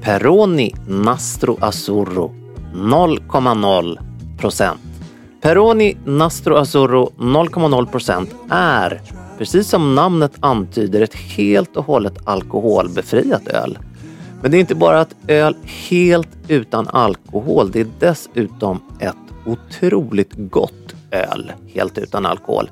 [0.00, 2.34] Peroni Nastro Azzurro
[2.74, 4.76] 0,0%
[5.40, 9.00] Peroni Nastro Azzurro 0,0% är,
[9.38, 13.78] precis som namnet antyder, ett helt och hållet alkoholbefriat öl.
[14.42, 15.56] Men det är inte bara ett öl
[15.88, 22.70] helt utan alkohol, det är dessutom ett otroligt gott öl helt utan alkohol.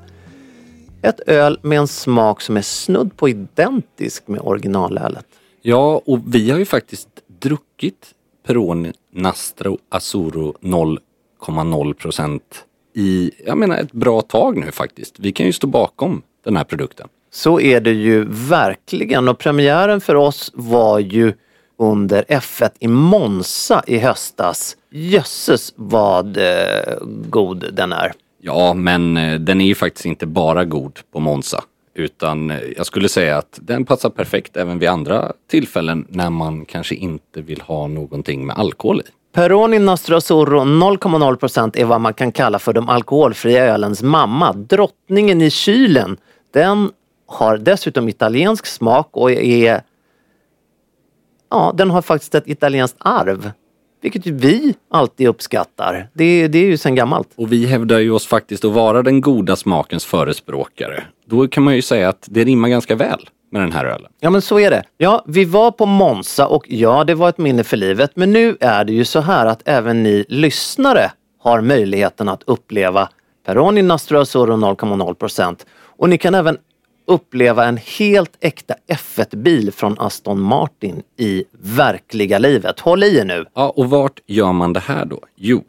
[1.01, 5.25] Ett öl med en smak som är snudd på identisk med originalölet.
[5.69, 7.07] Ja, och vi har ju faktiskt
[7.39, 8.13] druckit
[8.45, 15.19] Peroni Nastro Azzurro 0,0 procent i, jag menar ett bra tag nu faktiskt.
[15.19, 17.07] Vi kan ju stå bakom den här produkten.
[17.31, 21.33] Så är det ju verkligen och premiären för oss var ju
[21.77, 24.77] under F1 i Monza i höstas.
[24.89, 26.97] Jösses vad eh,
[27.29, 28.13] god den är.
[28.41, 31.63] Ja, men eh, den är ju faktiskt inte bara god på Monza.
[31.97, 36.65] Utan eh, jag skulle säga att den passar perfekt även vid andra tillfällen när man
[36.65, 39.03] kanske inte vill ha någonting med alkohol i.
[39.33, 44.53] Peroni Nastro Zorro 0,0% är vad man kan kalla för de alkoholfria ölens mamma.
[44.53, 46.17] Drottningen i kylen.
[46.53, 46.91] Den
[47.27, 49.81] har dessutom italiensk smak och är...
[51.49, 53.51] Ja, den har faktiskt ett italienskt arv.
[54.01, 56.09] Vilket vi alltid uppskattar.
[56.13, 57.27] Det, det är ju sedan gammalt.
[57.35, 61.03] Och vi hävdar ju oss faktiskt att vara den goda smakens förespråkare.
[61.25, 64.11] Då kan man ju säga att det rimmar ganska väl med den här ölen.
[64.19, 64.83] Ja men så är det.
[64.97, 68.11] Ja, vi var på Monza och ja, det var ett minne för livet.
[68.15, 73.09] Men nu är det ju så här att även ni lyssnare har möjligheten att uppleva
[73.45, 76.57] Peroni Nastro Azzurro 0,0% Och ni kan även
[77.07, 82.79] uppleva en helt äkta F1-bil från Aston Martin i verkliga livet.
[82.79, 83.45] Håll i er nu!
[83.53, 85.19] Ja, och vart gör man det här då?
[85.35, 85.63] Jo,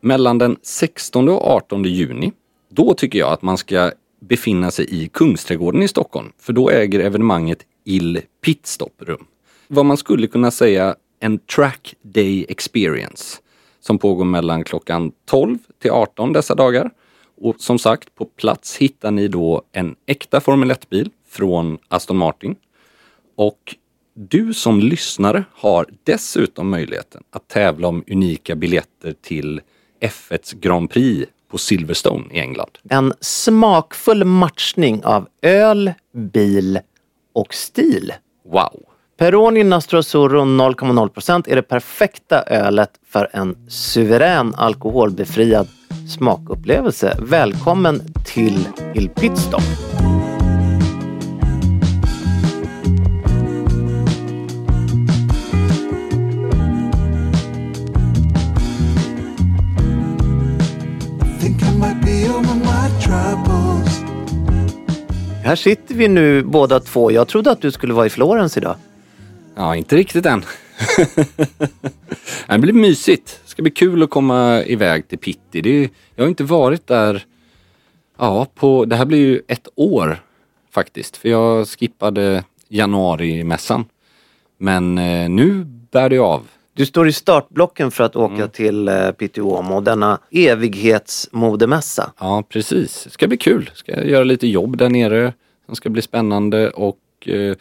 [0.00, 2.32] mellan den 16 och 18 juni.
[2.70, 6.32] Då tycker jag att man ska befinna sig i Kungsträdgården i Stockholm.
[6.40, 9.24] För då äger evenemanget Il Pitstop rum.
[9.68, 13.38] Vad man skulle kunna säga en track day experience.
[13.80, 16.90] Som pågår mellan klockan 12 till 18 dessa dagar.
[17.40, 22.56] Och som sagt, på plats hittar ni då en äkta Formel 1-bil från Aston Martin.
[23.36, 23.76] Och
[24.14, 29.60] du som lyssnare har dessutom möjligheten att tävla om unika biljetter till
[30.00, 32.78] F1s Grand Prix på Silverstone i England.
[32.90, 36.80] En smakfull matchning av öl, bil
[37.32, 38.12] och stil.
[38.44, 38.93] Wow!
[39.16, 45.68] Peroni Nastro Azzurro 0,0 är det perfekta ölet för en suverän alkoholbefriad
[46.08, 47.16] smakupplevelse.
[47.22, 49.62] Välkommen till Il Pitstop!
[65.44, 67.10] Här sitter vi nu båda två.
[67.10, 68.76] Jag trodde att du skulle vara i Florens idag.
[69.56, 70.44] Ja, inte riktigt än.
[72.48, 73.40] det blir mysigt.
[73.44, 75.60] Det ska bli kul att komma iväg till Pitti.
[75.60, 77.24] Det är, jag har inte varit där,
[78.18, 80.22] ja, på, det här blir ju ett år
[80.70, 81.16] faktiskt.
[81.16, 83.84] För jag skippade januarimässan.
[84.58, 86.42] Men eh, nu bär det av.
[86.74, 92.12] Du står i startblocken för att åka till eh, Piteåmo, denna evighetsmodemässa.
[92.20, 93.04] Ja, precis.
[93.04, 93.70] Det ska bli kul.
[93.74, 95.32] Ska göra lite jobb där nere
[95.66, 97.56] som ska bli spännande och eh,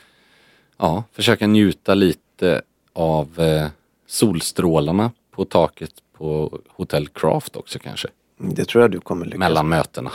[0.77, 2.61] ja, försöka njuta lite
[2.93, 3.67] av eh,
[4.07, 8.07] solstrålarna på taket på Hotel Craft också kanske.
[8.37, 10.11] Det tror jag du kommer lyckas Mellan mötena.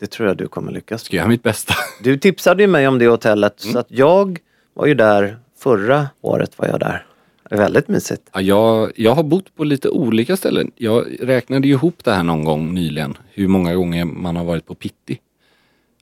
[0.00, 1.74] Det tror jag du kommer lyckas Ska göra mitt bästa.
[2.02, 4.38] Du tipsade ju mig om det hotellet så att jag
[4.74, 7.06] var ju där förra året var jag där.
[7.50, 8.22] Väldigt mysigt.
[8.32, 10.70] Ja, jag, jag har bott på lite olika ställen.
[10.76, 13.16] Jag räknade ju ihop det här någon gång nyligen.
[13.30, 15.18] Hur många gånger man har varit på Pitti.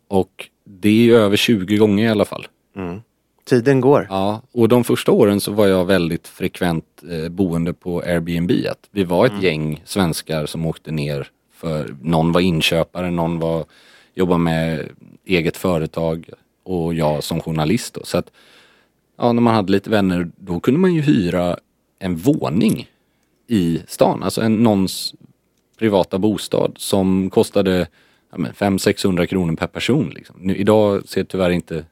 [0.08, 2.46] Och det är ju över 20 gånger i alla fall.
[3.44, 4.06] Tiden går.
[4.10, 8.50] Ja, och de första åren så var jag väldigt frekvent eh, boende på Airbnb.
[8.70, 13.64] Att vi var ett gäng svenskar som åkte ner för någon var inköpare, någon var
[14.14, 14.88] jobbade med
[15.24, 16.30] eget företag
[16.62, 17.94] och jag som journalist.
[17.94, 18.00] Då.
[18.04, 18.30] Så att
[19.18, 21.56] ja, när man hade lite vänner då kunde man ju hyra
[21.98, 22.88] en våning
[23.46, 25.14] i stan, alltså en någons
[25.78, 27.86] privata bostad som kostade
[28.30, 30.10] ja, men 500-600 kronor per person.
[30.14, 30.36] Liksom.
[30.38, 31.84] Nu, idag ser tyvärr inte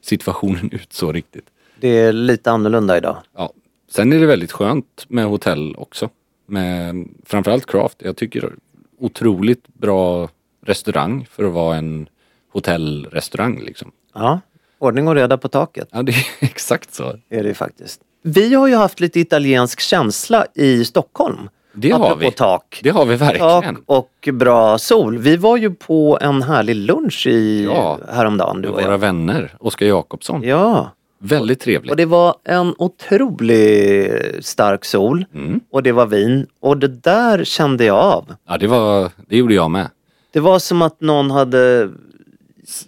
[0.00, 1.44] situationen ut så riktigt.
[1.80, 3.16] Det är lite annorlunda idag.
[3.36, 3.52] Ja.
[3.90, 6.08] Sen är det väldigt skönt med hotell också.
[6.46, 7.96] Med framförallt Craft.
[8.02, 8.52] Jag tycker
[8.98, 10.28] otroligt bra
[10.66, 12.08] restaurang för att vara en
[12.52, 13.92] hotellrestaurang liksom.
[14.14, 14.40] Ja,
[14.78, 17.18] ordning och reda på taket Ja, det är exakt så.
[17.28, 18.00] är det faktiskt.
[18.22, 21.48] Vi har ju haft lite italiensk känsla i Stockholm.
[21.72, 22.30] Det har vi.
[22.30, 22.80] tak.
[22.82, 23.76] Det har vi Tak verkligen.
[23.86, 25.18] och bra sol.
[25.18, 27.98] Vi var ju på en härlig lunch i Ja.
[28.12, 28.98] häromdagen du och Våra jag.
[28.98, 30.42] vänner, Oskar Jakobsson.
[30.42, 30.90] Ja,
[31.22, 31.90] Väldigt trevligt.
[31.90, 35.60] och det var en otroligt stark sol Mm.
[35.72, 38.34] och det var vin och det där kände jag av.
[38.48, 39.88] Ja, det, var, det gjorde jag med.
[40.32, 41.90] Det var som att någon hade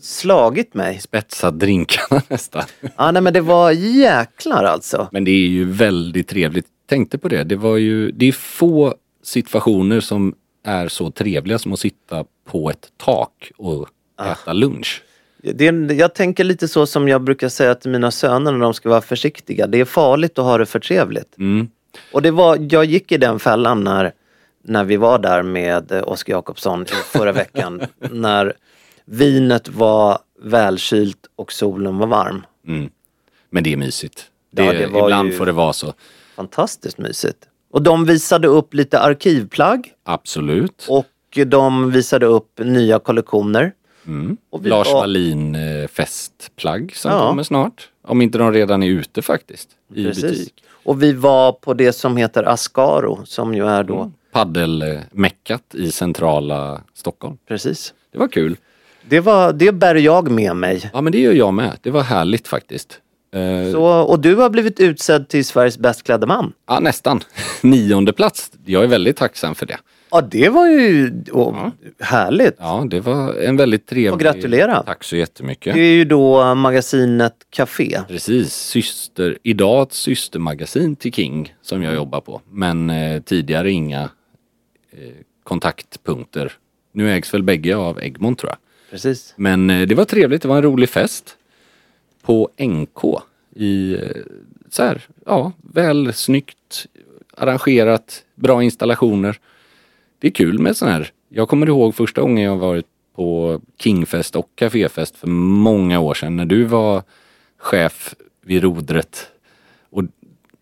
[0.01, 0.99] slagit mig.
[1.01, 2.63] Spetsat drinkarna nästan.
[2.97, 5.09] Ja, nej, men det var jäklar alltså.
[5.13, 6.67] Men det är ju väldigt trevligt.
[6.93, 7.45] Tänkte på det.
[7.45, 10.35] Det var ju, det är få situationer som
[10.65, 13.89] är så trevliga som att sitta på ett tak och
[14.21, 15.03] äta lunch.
[15.43, 18.75] Det, är- jag tänker lite så som jag brukar säga till mina söner när de
[18.75, 19.67] ska vara försiktiga.
[19.67, 21.39] Det är farligt att ha det för trevligt.
[21.39, 21.69] Mm.
[22.13, 24.13] Och det var, jag gick i den fällan när,
[24.65, 27.83] när vi var där med Oskar Jakobsson förra veckan.
[28.11, 28.53] när
[29.05, 32.43] vinet var välkylt och solen var varm.
[32.67, 32.91] Mm.
[33.51, 34.25] Men det är mysigt.
[34.51, 35.93] Det, Ja, det ibland ju- får det vara så.
[36.37, 37.39] Fantastiskt mysigt.
[37.71, 40.87] Och de visade upp lite arkivplagg Absolut.
[40.89, 41.07] och
[41.47, 43.73] de visade upp nya kollektioner.
[44.07, 44.37] Mm.
[44.63, 47.29] Lars var- Wallin eh, festplagg som Ja.
[47.29, 47.89] kommer snart.
[48.05, 49.69] Om inte de redan är ute faktiskt.
[49.95, 50.65] I butik.
[50.85, 56.81] Och vi var på det som heter Ascaro som ju är då, Paddelmeckat i centrala
[56.95, 57.39] Stockholm.
[57.49, 57.95] precis.
[58.13, 58.57] Det var kul.
[59.09, 60.91] Det, var, det bär jag med mig.
[60.93, 61.79] Ja men det gör jag med.
[61.83, 63.01] Det var härligt faktiskt.
[63.33, 66.53] Eh, Så, och du har blivit utsedd till Sveriges bäst klädda man.
[66.69, 67.21] Ja nästan.
[67.63, 68.51] Nionde plats.
[68.65, 69.79] Jag är väldigt tacksam för det.
[70.11, 71.69] Ja, det var ju åh,
[72.01, 72.57] härligt.
[72.59, 74.13] Ja det var en väldigt trevlig...
[74.13, 74.83] Och gratulera.
[74.83, 75.75] Tack så jättemycket.
[75.75, 78.01] Det är ju då magasinet Café.
[78.09, 82.41] Precis, syster, idag ett systermagasin till King som jag jobbar på.
[82.51, 84.03] Men eh, tidigare inga
[84.93, 84.99] eh,
[85.45, 86.53] kontaktpunkter.
[86.93, 88.59] Nu ägs väl bägge av Egmont tror jag.
[88.91, 89.35] Precis.
[89.37, 91.37] Men eh, det var trevligt, det var en rolig fest.
[92.23, 93.05] På NK
[93.55, 94.23] i eh,
[94.71, 96.87] så här, ja, väl snyggt
[97.37, 99.39] arrangerat, bra installationer.
[100.19, 101.13] Det är kul med sån här.
[101.29, 106.37] Jag kommer ihåg första gången jag varit på Kingfest och kaféfest för många år sedan
[106.37, 107.03] när du var
[107.57, 109.29] chef vid rodret.
[109.91, 110.05] Och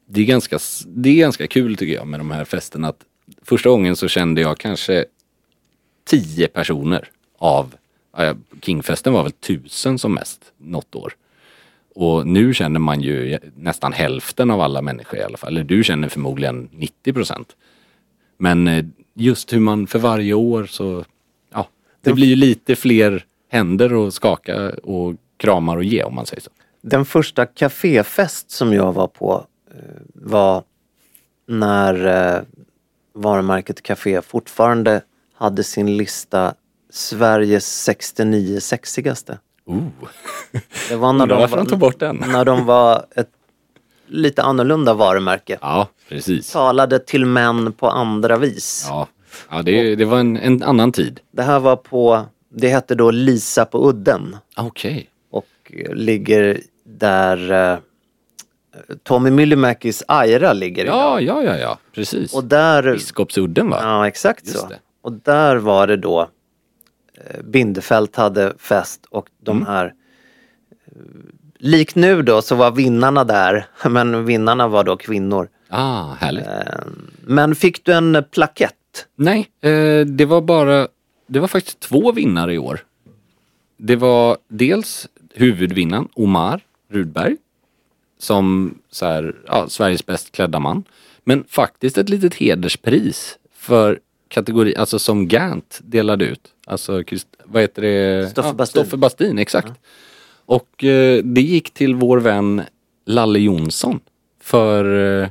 [0.07, 3.05] det är ganska, det är ganska kul tycker jag med de här festerna att
[3.43, 5.05] första gången så kände jag kanske
[6.05, 7.75] tio personer av,
[8.62, 11.14] Kingfesten var väl tusen som mest något år.
[11.95, 15.53] Och nu känner man ju nästan hälften av alla människor i alla fall.
[15.53, 17.57] Eller du känner förmodligen 90 procent.
[18.39, 21.05] Men eh, just hur man för varje år så,
[21.53, 21.69] ja,
[22.01, 26.43] det blir ju lite fler händer att skaka och kramar och ge om man säger
[26.43, 26.51] så.
[26.83, 30.63] Den första kaféfest som jag var på eh, var
[31.47, 32.43] när eh,
[33.13, 35.03] varumärket Café fortfarande
[35.35, 36.55] hade sin lista
[36.91, 39.39] Sveriges 69 sexigaste.
[39.71, 40.09] Oh.
[40.89, 42.25] Det var när de, varför de tog bort den.
[42.33, 43.29] när de var ett
[44.07, 45.59] lite annorlunda varumärke.
[45.61, 46.53] Ja, precis.
[46.53, 48.87] Talade till män på andra vis.
[48.89, 49.09] Ja,
[49.50, 51.21] ja det, det var en, en annan tid.
[51.31, 55.09] Det här var på, det hette då Lisa på udden Okej.
[55.31, 57.79] och eh, ligger där eh,
[59.03, 61.45] Tommy Myllymäkis Aira ligger Ja, idag.
[61.47, 62.35] ja, ja, ja, precis.
[62.35, 63.79] Och där, Biskopsudden va?
[63.83, 64.67] ja exakt Just så.
[64.67, 64.79] det.
[65.03, 66.29] Och där var det då
[67.45, 69.67] Bindefält hade fest och de Mm.
[69.69, 69.85] här
[70.87, 70.93] eh,
[71.62, 75.49] Likt nu då så var vinnarna där, men vinnarna var då kvinnor.
[75.69, 76.47] Ah, härligt.
[77.27, 78.75] Men fick du en plakett?
[79.17, 80.89] Nej, eh, det var bara,
[81.27, 82.81] det var faktiskt två vinnare i år.
[83.77, 86.61] Det var dels huvudvinnaren Omar
[86.91, 87.37] Rudberg.
[88.19, 90.85] Som så här, ja, Sveriges bäst klädda man.
[91.25, 94.00] Men faktiskt ett litet hederspris för
[94.31, 96.41] kategori, alltså som Gant delade ut.
[96.67, 97.03] Alltså,
[97.45, 98.31] vad heter det?
[98.31, 98.83] Stoffe Bastin.
[98.83, 99.73] Stoffe Bastin, exakt.
[100.47, 102.63] Och eh, det gick till vår vän
[103.07, 104.01] Lalle Jonsson.
[104.43, 104.85] För
[105.23, 105.29] eh,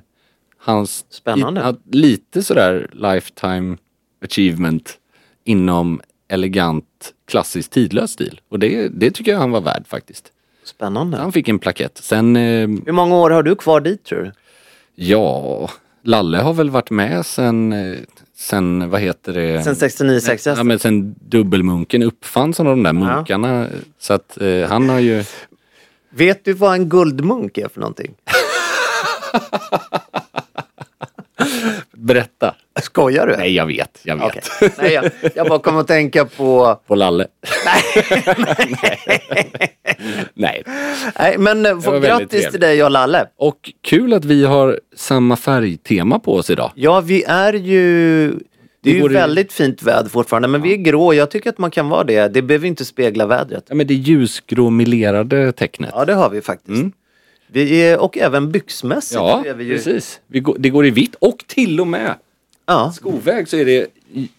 [0.57, 1.61] hans Spännande.
[1.61, 3.77] i- ja, lite sådär lifetime
[4.25, 4.97] achievement
[5.43, 8.41] inom elegant klassisk tidlös stil.
[8.49, 10.31] Och det, det tycker jag han var värd faktiskt.
[10.63, 11.17] Spännande.
[11.17, 11.97] Han fick en plakett.
[11.97, 14.31] Sen, eh, Hur många år har du kvar dit tror du?
[14.95, 15.69] ja,
[16.03, 17.97] Lalle har väl varit med sen, eh,
[18.39, 19.63] sen vad heter det?
[19.63, 20.49] Sen 69, 60?
[20.57, 23.67] Ja men sen dubbelmunken uppfanns av de där munkarna.
[23.99, 25.23] Så att eh, han har ju...
[26.09, 28.15] Vet du vad en guldmunk är för någonting?
[31.99, 32.55] Berätta.
[32.81, 33.37] Skojar du?
[33.37, 34.25] Nej jag vet, jag vet.
[34.25, 34.71] Okej.
[34.77, 36.79] Nej, jag, jag bara kom att tänka på...
[36.87, 37.27] På Lalle.
[40.33, 40.63] Nej.
[41.19, 42.51] Nej, men eh, var få, väldigt grattis trevligt.
[42.51, 43.27] till dig och Lalle.
[43.37, 46.71] Och kul att vi har samma färgtema på oss idag.
[46.75, 48.33] Ja, vi är ju...
[48.83, 51.13] Det är ju väldigt fint väder fortfarande, men vi är grå.
[51.13, 52.27] Jag tycker att man kan vara det.
[52.27, 53.63] Det behöver inte spegla vädret.
[53.67, 55.91] Ja men det ljusgrå melerade tecknet.
[55.93, 56.83] Ja, det har vi faktiskt.
[57.51, 59.75] Vi är, och även byxmässigt Ja, är vi ju...
[59.75, 60.19] precis.
[60.27, 62.15] Vi går, det går i vitt och till och med
[62.65, 62.91] Ja.
[62.95, 63.87] skoväg så är det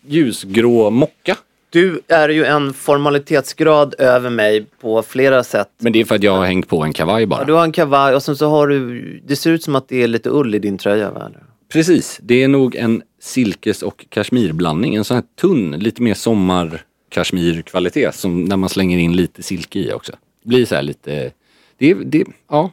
[0.07, 1.37] ljusgrå mocka.
[1.71, 5.69] Du är ju en formalitetsgrad över mig på flera sätt.
[5.79, 7.41] Men det är för att jag har hängt på en kavaj bara.
[7.41, 9.21] Ja, du har en kavaj och sen så har du...
[9.27, 11.11] Det ser ut som att det är lite ull i din tröja.
[11.11, 11.31] Va?
[11.73, 14.95] Precis, det är nog en silkes och kashmirblandning.
[14.95, 19.79] En sån här tunn, lite mer sommar kashmirkvalitet som när man slänger in lite silke
[19.79, 20.13] i också.
[20.45, 21.31] Blir så här lite,
[21.79, 22.71] det det, ja,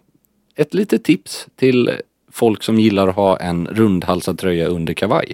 [0.58, 1.92] ett litet tips till
[2.32, 5.34] folk som gillar att ha en rundhalsad tröja under kavaj.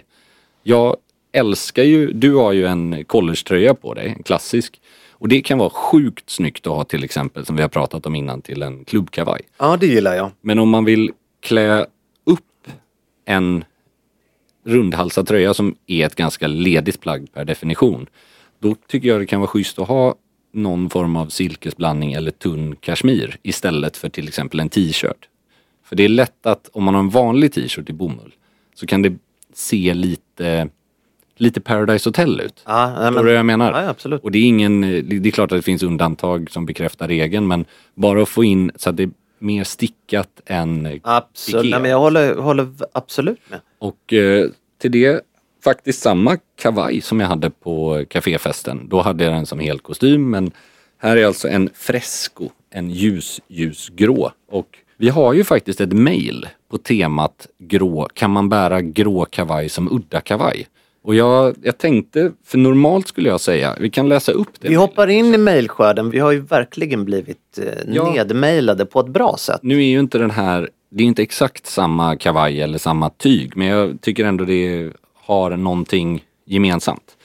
[0.64, 0.98] Jag
[1.32, 4.82] älskar ju, du har ju en collegetröja på dig, en klassisk.
[5.12, 8.16] Och det kan vara sjukt snyggt att ha till exempel, som vi har pratat om
[8.16, 9.42] innan, till en klubbkavaj.
[9.58, 10.32] Ja, det gillar jag.
[10.42, 11.86] Men om man vill klä
[12.24, 12.68] upp
[13.26, 13.66] en
[14.66, 18.06] rundhalsad tröja som är ett ganska ledigt plagg per definition.
[18.60, 20.16] Då tycker jag det kan vara schysst att ha
[20.54, 25.30] någon form av silkesblandning eller tunn kashmir istället för till exempel en t-shirt.
[25.84, 28.36] För det är lätt att om man har en vanlig t-shirt i bomull
[28.76, 29.14] så kan det
[29.54, 30.70] se lite,
[31.38, 32.64] lite Paradise Hotel ut.
[32.66, 33.96] Ja, nej, men- du vad jag menar?
[34.04, 34.18] Ja.
[34.22, 37.66] Och det är ingen, det är klart att det finns undantag som bekräftar regeln men
[37.96, 41.72] bara att få in så att det är mer stickat än Absolut.
[41.72, 43.60] Nej, men jag håller, håller absolut med.
[43.80, 45.22] Och eh, till det
[45.64, 48.88] faktiskt samma kavaj som jag hade på kaféfesten.
[48.90, 50.52] Då hade jag den som hel kostym men
[50.98, 54.32] här är alltså en fresco, en ljus, ljusgrå.
[54.52, 54.68] Och
[54.98, 59.92] vi har ju faktiskt ett mail på temat grå, kan man bära grå kavaj som
[59.96, 60.68] udda kavaj?
[61.06, 64.68] Och jag, jag tänkte, för normalt skulle jag säga, vi kan läsa upp det.
[64.70, 66.10] Vi hoppar in i mejlskörden.
[66.10, 68.12] Vi har ju verkligen blivit eh, Ja.
[68.12, 69.60] nedmejlade på ett bra sätt.
[69.64, 73.58] Nu är ju inte den här, det är inte exakt samma kavaj eller samma tyg,
[73.58, 74.92] men jag tycker ändå det
[75.26, 77.18] har någonting gemensamt.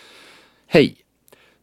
[0.66, 0.96] Hej!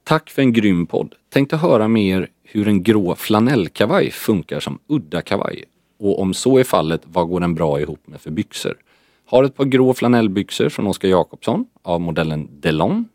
[0.04, 1.16] Tack för en grym podd.
[1.30, 5.64] Tänkte höra mer hur en grå flanellkavaj funkar som udda kavaj.
[6.00, 8.78] Och om så är fallet, vad går den bra ihop med för byxor?
[9.26, 13.06] Har ett par grå flanellbyxor från Oskar Jakobsson av modellen Delon.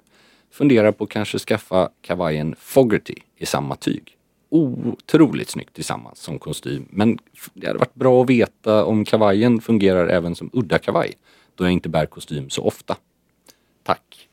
[0.53, 4.17] Funderar på att kanske skaffa kavajen Fogerty i samma tyg.
[4.49, 6.89] Otroligt snyggt tillsammans som kostym.
[6.91, 7.19] Men
[7.55, 11.13] det hade varit bra att veta om kavajen fungerar även som udda kavaj.
[11.55, 12.97] Då jag inte bär kostym så ofta.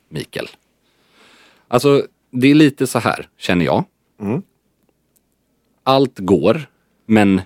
[0.09, 0.47] Mikael.
[1.67, 3.83] Alltså det är lite så här känner jag.
[5.83, 6.67] Allt går
[7.05, 7.41] men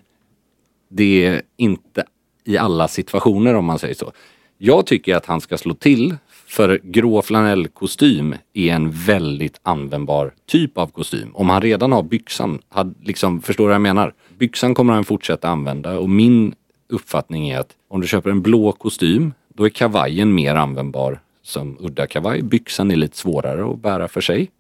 [0.89, 2.03] det är inte
[2.43, 4.11] i alla situationer om man säger så.
[4.57, 10.77] Jag tycker att han ska slå till för grå flanellkostym är en väldigt användbar typ
[10.77, 11.35] av kostym.
[11.35, 14.13] Om han redan har byxan, had, liksom, förstår du vad jag menar?
[14.37, 16.55] Byxan kommer han fortsätta använda och min
[16.89, 21.77] uppfattning är att om du köper en blå kostym, då är kavajen mer användbar som
[21.79, 22.41] udda kavaj.
[22.41, 24.51] Byxan är lite svårare att bära för sig.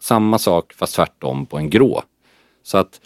[0.00, 2.02] Samma sak fast tvärtom på en grå.
[2.62, 3.00] Så att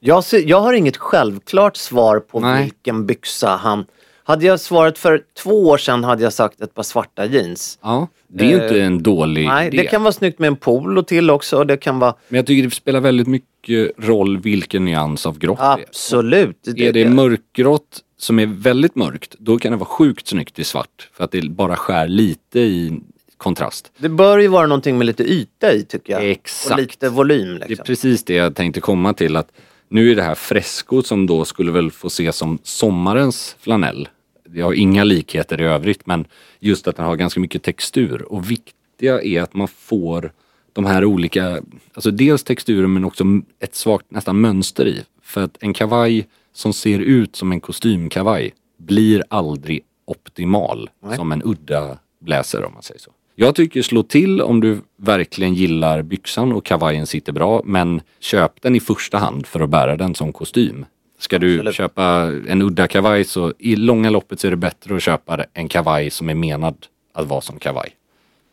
[0.00, 2.62] Jag, ser, jag har inget självklart svar på Nej.
[2.62, 3.86] vilken byxa han...
[4.26, 7.78] Hade jag svarat för två år sedan hade jag sagt ett par svarta jeans.
[7.82, 9.76] ja, det är ju Eh, inte en dålig Nej, idé.
[9.76, 11.58] det kan vara snyggt med en polo till också.
[11.58, 12.14] och Det kan vara...
[12.28, 15.84] Men jag tycker det spelar väldigt mycket roll vilken nyans av grått det är.
[15.88, 16.68] Absolut.
[16.76, 21.08] Är det mörkgrått som är väldigt mörkt, då kan det vara sjukt snyggt i svart.
[21.12, 23.00] För att det bara skär lite i
[23.36, 23.92] kontrast.
[23.98, 26.30] Det bör ju vara någonting med lite yta i tycker jag.
[26.30, 26.72] Exakt.
[26.72, 27.58] Och lite volym.
[27.58, 27.84] Det är Liksom.
[27.86, 29.36] precis det jag tänkte komma till.
[29.36, 29.48] att
[29.88, 34.08] Nu är det här fresco som då skulle väl få ses som sommarens flanell.
[34.48, 36.24] Det har inga likheter i övrigt men
[36.60, 38.22] just att den har ganska mycket textur.
[38.22, 40.32] Och viktiga är att man får
[40.72, 41.60] de här olika,
[41.94, 43.24] alltså dels texturen men också
[43.60, 45.04] ett svagt nästan mönster i.
[45.22, 51.42] För att en kavaj som ser ut som en kostymkavaj blir aldrig optimal som en
[51.44, 53.10] udda blazer om man säger så.
[53.34, 58.62] Jag tycker slå till om du verkligen gillar byxan och kavajen sitter bra men köp
[58.62, 60.86] den i första hand för att bära den som kostym.
[61.18, 61.74] Ska du Absolut.
[61.74, 65.68] köpa en udda kavaj så i långa loppet så är det bättre att köpa en
[65.68, 67.90] kavaj som är menad att vara som kavaj.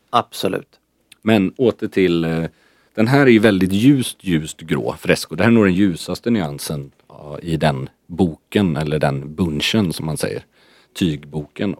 [0.10, 0.80] Absolut.
[1.22, 2.44] Men åter till, eh,
[2.96, 5.36] den här är ju väldigt ljust, ljust grå fresco.
[5.36, 6.92] Det här är nog den ljusaste nyansen
[7.42, 10.46] i den boken eller den bunchen som man säger.
[10.94, 11.76] Tygboken.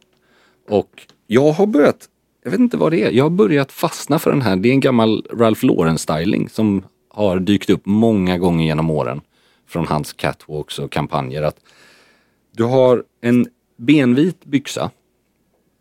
[0.70, 2.10] Och jag har börjat,
[2.44, 4.56] jag vet inte vad det är, jag har börjat fastna för den här.
[4.56, 9.22] Det är en gammal Ralph Lauren styling som har dykt upp många gånger genom åren.
[9.68, 11.44] Från hans catwalks och kampanjer.
[11.44, 11.60] Att
[12.52, 14.92] du har en benvit byxa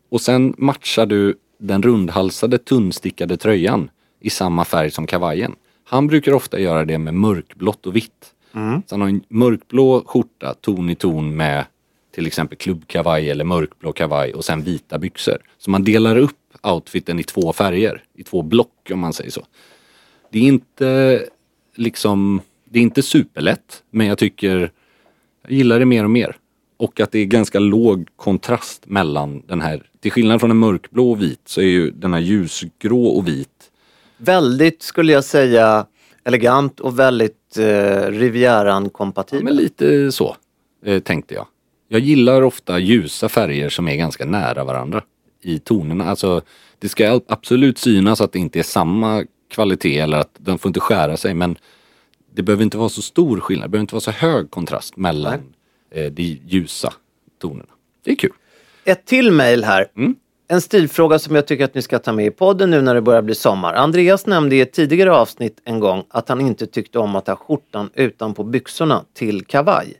[0.09, 3.89] och sen matchar du den rundhalsade tunnstickade tröjan
[4.19, 5.55] i samma färg som kavajen.
[5.83, 8.33] Han brukar ofta göra det med mörkblått och vitt.
[8.87, 11.65] Så han har en mörkblå skjorta ton i ton med
[12.15, 15.37] till exempel klubbkavaj eller mörkblå kavaj och sen vita byxor.
[15.57, 19.45] Så man delar upp outfiten i två färger, i två block om man säger så.
[20.29, 21.23] Det är inte
[21.75, 24.71] liksom, det är inte superlätt men jag tycker,
[25.41, 26.35] jag gillar det mer och mer.
[26.77, 31.11] Och att det är ganska låg kontrast mellan den här, till skillnad från en mörkblå
[31.11, 33.71] och vit så är ju den här ljusgrå och vit
[34.17, 35.85] Väldigt, skulle jag säga,
[36.23, 39.43] elegant och väldigt eh, Rivieran-kompatibel.
[39.43, 40.35] Men lite så
[40.85, 41.47] eh, tänkte jag.
[41.87, 45.03] Jag gillar ofta ljusa färger som är ganska nära varandra
[45.41, 46.05] i tonerna.
[46.05, 46.41] Alltså,
[46.79, 50.79] det ska absolut synas att det inte är samma kvalitet eller att den får inte
[50.79, 51.57] skära sig men
[52.33, 53.65] det behöver inte vara så stor skillnad.
[53.65, 55.53] Det behöver inte vara så hög kontrast mellan
[55.91, 56.93] eh, de ljusa
[57.41, 57.71] tonerna.
[58.03, 58.31] Det är kul.
[58.85, 59.87] Ett till mejl här.
[59.97, 60.15] Mm.
[60.47, 63.01] En stilfråga som jag tycker att ni ska ta med i podden nu när det
[63.01, 63.73] börjar bli sommar.
[63.73, 67.35] Andreas nämnde i ett tidigare avsnitt en gång att han inte tyckte om att ha
[67.35, 69.93] skjortan utanpå byxorna till kavaj.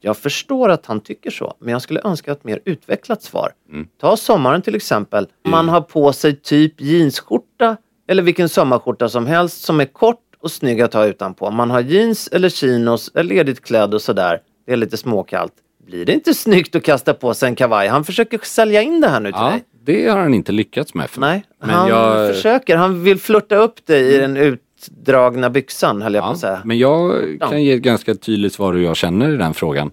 [0.00, 3.52] Jag förstår att han tycker så, men jag skulle önska ett mer utvecklat svar.
[3.72, 3.86] Mm.
[4.00, 5.26] Ta sommaren till exempel.
[5.48, 7.76] Man har på sig typ jeansskjorta
[8.08, 11.50] eller vilken sommarskjorta som helst som är kort och snygg att ha utanpå.
[11.50, 14.40] Man har jeans eller chinos eller ledigt klädd och sådär.
[14.66, 15.52] Det är lite småkallt.
[15.86, 17.88] Blir det inte snyggt att kasta på sig en kavaj?
[17.88, 19.64] Han försöker sälja in det här nu till Ja, dig.
[19.84, 21.10] det har han inte lyckats med.
[21.10, 21.20] För.
[21.20, 22.76] Nej, Men han jag- försöker.
[22.76, 24.36] Han vill flirta upp dig i den
[24.76, 26.60] utdragna byxan, höll jag på att säga.
[26.64, 27.48] Men jag Ja.
[27.50, 29.90] kan ge ett ganska tydligt svar hur jag känner i den frågan.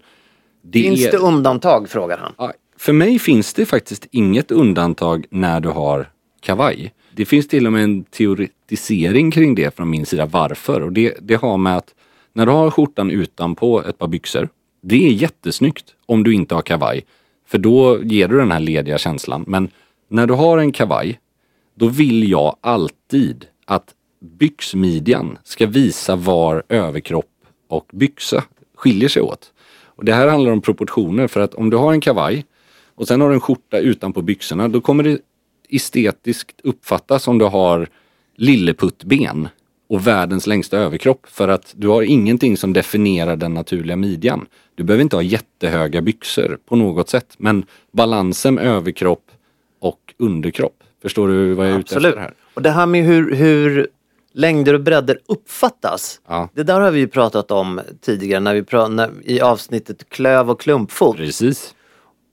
[0.61, 2.33] Det Finns är- det undantag, frågar han.
[2.37, 6.09] Ja, För mig finns det faktiskt inget undantag när du har
[6.41, 6.93] kavaj.
[7.15, 10.81] Det finns till och med en teoretisering kring det från min sida varför.
[10.81, 11.93] Och det, det har med att
[12.33, 14.49] när du har skjortan utanpå ett par byxor.
[14.81, 17.05] Det är jättesnyggt om du inte har kavaj.
[17.47, 19.43] För då ger du den här lediga känslan.
[19.47, 19.69] Men
[20.09, 21.19] när du har en kavaj,
[21.75, 27.31] då vill jag alltid att byxmidjan ska visa var överkropp
[27.67, 28.43] och byxa
[28.75, 29.51] skiljer sig åt.
[29.85, 32.45] Och det här handlar om proportioner för att om du har en kavaj
[32.95, 35.19] och sen har du en skjorta utanpå byxorna då kommer det
[35.69, 37.87] estetiskt uppfattas som du har
[38.35, 39.47] lilleputtben
[39.89, 44.45] och världens längsta överkropp för att du har ingenting som definierar den naturliga midjan.
[44.75, 49.31] Du behöver inte ha jättehöga byxor på något sätt men balansen överkropp
[49.79, 50.83] och underkropp.
[51.01, 52.09] Förstår du vad jag är ute Absolut.
[52.09, 52.33] efter här?
[52.53, 53.87] Och det här med hur, hur
[54.33, 56.21] längder och bredder uppfattas.
[56.27, 56.49] Ja.
[56.53, 60.49] Det där har vi ju pratat om tidigare när vi pra- när, i avsnittet klöv
[60.51, 61.17] och klumpfot.
[61.17, 61.75] Precis.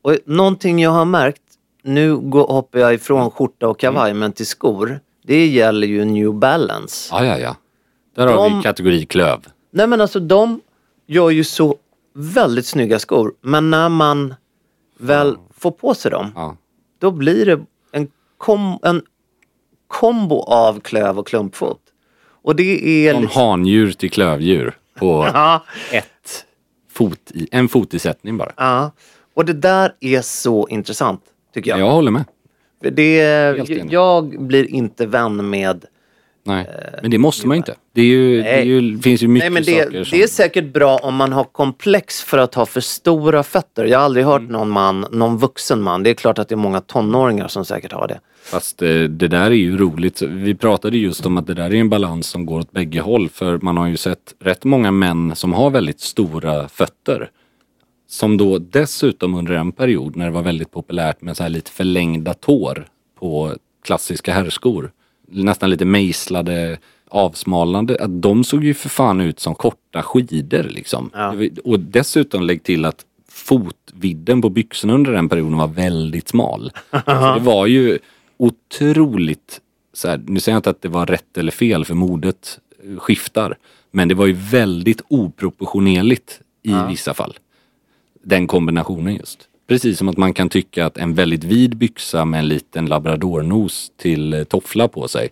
[0.02, 1.42] Och någonting jag har märkt,
[1.82, 5.00] nu går, hoppar jag ifrån skjorta och kavaj men till skor.
[5.22, 7.08] Det gäller ju New Balance.
[7.14, 7.56] Ja, ja, ja.
[8.14, 9.38] Där har De- vi kategori klöv.
[9.70, 10.60] Nej men alltså de
[11.06, 11.76] gör ju så
[12.14, 13.32] väldigt snygga skor.
[13.40, 14.34] Men när man
[14.98, 16.56] väl får på sig dem, Ja.
[16.98, 17.60] då blir det
[17.92, 18.08] en,
[18.38, 19.02] kom, en
[19.86, 21.80] kombo av klöv och klumpfot.
[22.42, 23.12] Och det är...
[23.14, 26.44] Från handjur till klövdjur på Ja, ett
[26.92, 28.52] fot i, en fotisättning bara.
[28.56, 28.92] ja.
[29.34, 31.20] Och det där är så intressant,
[31.54, 31.80] tycker jag.
[31.80, 32.24] Jag håller med.
[32.80, 33.16] Det,
[33.90, 35.84] jag blir inte vän med...
[36.50, 36.66] Nej,
[37.02, 37.74] men det måste man inte.
[37.94, 40.18] Det, är ju, det ju, det finns ju mycket Nej det, saker som...
[40.18, 43.84] det är säkert bra om man har komplex för att ha för stora fötter.
[43.84, 44.52] Jag har aldrig hört Mm.
[44.52, 47.92] någon man, någon vuxen man, det är klart att det är många tonåringar som säkert
[47.92, 48.20] har det.
[48.42, 50.22] Fast eh, det där är ju roligt.
[50.22, 53.28] Vi pratade just om att det där är en balans som går åt bägge håll.
[53.28, 57.30] För man har ju sett rätt många män som har väldigt stora fötter.
[58.08, 61.70] Som då dessutom under en period när det var väldigt populärt med så här lite
[61.70, 62.86] förlängda tår
[63.18, 64.92] på klassiska herrskor.
[65.30, 67.96] Nästan lite mejslade, avsmalnande.
[68.00, 71.10] Att de såg ju för fan ut som korta skidor liksom.
[71.14, 71.34] Ja.
[71.64, 76.72] Och dessutom lägg till att fotvidden på byxorna under den perioden var väldigt smal.
[76.90, 77.98] så det var ju
[78.36, 79.60] otroligt,
[79.92, 82.98] så här, nu säger jag inte att det var rätt eller fel för modet eh,
[82.98, 83.56] skiftar.
[83.90, 87.38] Men det var ju väldigt oproportionerligt i vissa fall.
[88.22, 89.49] Den kombinationen just.
[89.70, 93.92] Precis som att man kan tycka att en väldigt vid byxa med en liten labradornos
[93.96, 95.28] till eh, toffla på sig.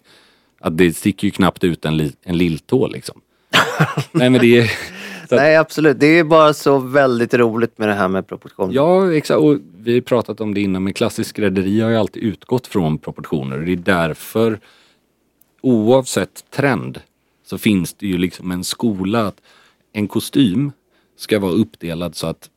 [0.61, 3.20] Att det sticker ju knappt ut en, li, en lilltå liksom.
[4.12, 4.64] Nej men det är...
[4.64, 6.01] Att- Nej, absolut.
[6.01, 8.72] Det är bara så väldigt roligt med det här med proportion.
[8.72, 9.40] Ja, exakt.
[9.40, 12.98] Och vi har pratat om det innan, men klassisk skrädderi har ju alltid utgått från
[12.98, 13.59] proportioner.
[13.59, 14.61] Det är därför,
[15.61, 17.01] oavsett trend,
[17.46, 19.40] så finns det ju liksom en skola att
[19.92, 20.72] en kostym
[21.16, 22.51] ska vara uppdelad så att,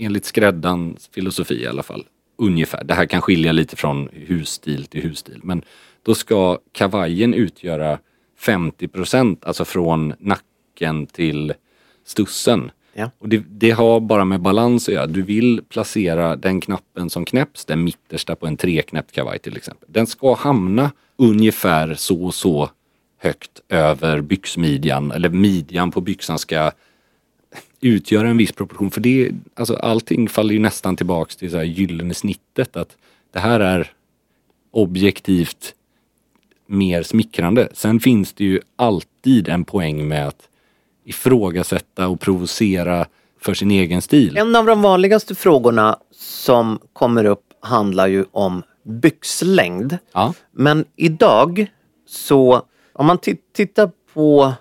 [0.00, 2.06] enligt skräddarens filosofi i alla fall,
[2.38, 5.62] ungefär, det här kan skilja lite från husstil till husstil, men
[6.02, 7.98] då ska kavajen utgöra
[8.38, 11.54] 50 procent, alltså från nacken till
[12.04, 12.70] stussen.
[12.92, 13.10] Ja.
[13.18, 15.06] Och det, det har bara med balans att göra.
[15.06, 19.88] Du vill placera den knappen som knäpps, den mittersta på en treknäppt kavaj till exempel.
[19.92, 22.70] Den ska hamna ungefär så och så
[23.18, 26.70] högt över byxmidjan, eller midjan på byxan ska
[27.80, 28.90] utgöra en viss proportion.
[28.90, 32.76] För det, alltså allting faller ju nästan tillbaks till så här gyllene snittet.
[32.76, 32.96] Att
[33.32, 33.92] det här är
[34.70, 35.74] objektivt
[36.66, 37.68] mer smickrande.
[37.72, 40.48] Sen finns det ju alltid en poäng med att
[41.04, 43.06] ifrågasätta och provocera
[43.40, 44.36] för sin egen stil.
[44.36, 49.98] En av de vanligaste frågorna som kommer upp handlar ju om byxlängd.
[50.12, 50.34] Ja.
[50.52, 51.66] Men idag
[52.06, 52.62] så,
[52.92, 54.52] om man ti- tittar på,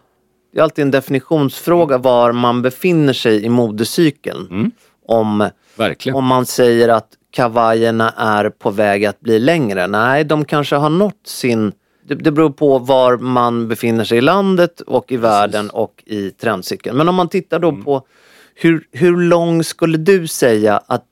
[0.51, 4.71] det är alltid en definitionsfråga var man befinner sig i modecykeln.
[5.05, 6.15] Om, Verkligen.
[6.15, 9.87] om man säger att kavajerna är på väg att bli längre.
[9.87, 11.71] Nej, de kanske har nått sin...
[12.07, 16.31] Det, det beror på var man befinner sig i landet och i världen och i
[16.31, 16.97] trendcykeln.
[16.97, 18.05] Men om man tittar då på
[18.55, 21.05] hur, hur lång skulle du säga att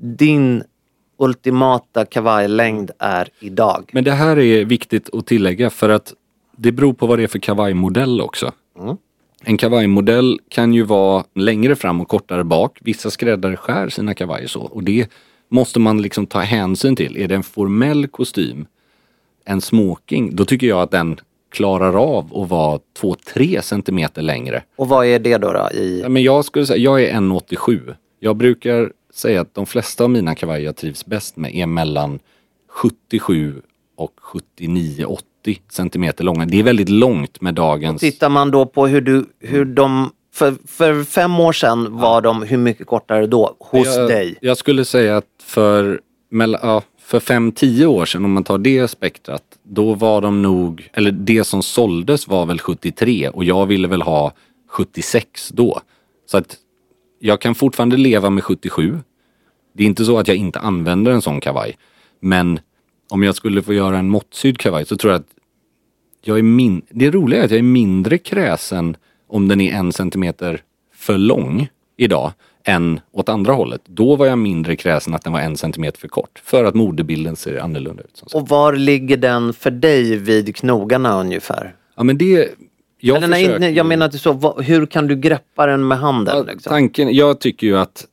[0.00, 0.62] din
[1.18, 3.90] ultimata kavajlängd är idag?
[3.92, 6.12] Men det här är viktigt att tillägga för att
[6.56, 8.52] det beror på vad det är för kavajmodell också.
[9.44, 12.78] En kavajmodell kan ju vara längre fram och kortare bak.
[12.80, 15.08] Vissa skräddare skär sina kavajer så och det
[15.48, 17.16] måste man liksom ta hänsyn till.
[17.16, 18.66] Är det en formell kostym,
[19.44, 24.62] en smoking, då tycker jag att den klarar av att vara 2-3 centimeter längre.
[24.76, 25.52] Och vad är det då?
[25.52, 26.00] då i...
[26.02, 27.94] Ja, men jag skulle säga, jag är 1,87.
[28.20, 32.18] Jag brukar säga att de flesta av mina kavajer jag trivs bäst med är mellan
[32.68, 33.62] 77
[33.96, 34.20] och
[35.46, 36.46] 79-80 centimeter långa.
[36.46, 38.00] Det är väldigt långt med dagens...
[38.00, 40.10] Tittar man då på hur, du, hur de...
[40.34, 44.36] För, för fem år sedan var de hur mycket kortare då hos jag, dig?
[44.40, 48.88] Jag skulle säga att för, mellan, ja, för 5-10 år sedan, om man tar det
[48.88, 53.88] spektrat, då var de nog, eller det som såldes var väl 73 och jag ville
[53.88, 54.32] väl ha
[54.68, 55.80] 76 då.
[56.26, 56.56] Så att
[57.18, 58.98] jag kan fortfarande leva med 77.
[59.74, 61.76] Det är inte så att jag inte använder en sån kavaj.
[62.20, 62.60] Men
[63.08, 65.35] om jag skulle få göra en måttsydd kavaj så tror jag att
[66.26, 66.82] jag är min...
[66.90, 68.96] Det roliga är att jag är mindre kräsen
[69.28, 70.60] om den är en centimeter
[70.94, 72.32] för lång idag
[72.64, 73.80] än åt andra hållet.
[73.86, 76.40] Då var jag mindre kräsen att den var en centimeter för kort.
[76.44, 78.22] För att modebilden ser annorlunda ut.
[78.34, 81.74] Och var ligger den för dig vid knogarna ungefär?
[81.96, 82.48] Ja men det...
[83.00, 84.32] Jag, Eller försöker- nej, jag menar inte så.
[84.32, 86.36] Vad- Hur kan du greppa den med handen?
[86.36, 86.70] Ja, Liksom?
[86.70, 88.04] tanken, jag tycker ju att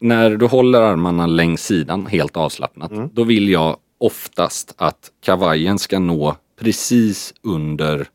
[0.00, 3.08] när du håller armarna längs sidan helt avslappnat, Mm.
[3.12, 8.08] då vill jag oftast att kavajen ska nå precis under,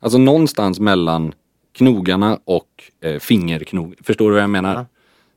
[0.00, 1.32] alltså någonstans mellan
[1.72, 2.68] knogarna och
[3.00, 3.94] eh, fingerknog.
[4.02, 4.86] Förstår du vad jag menar?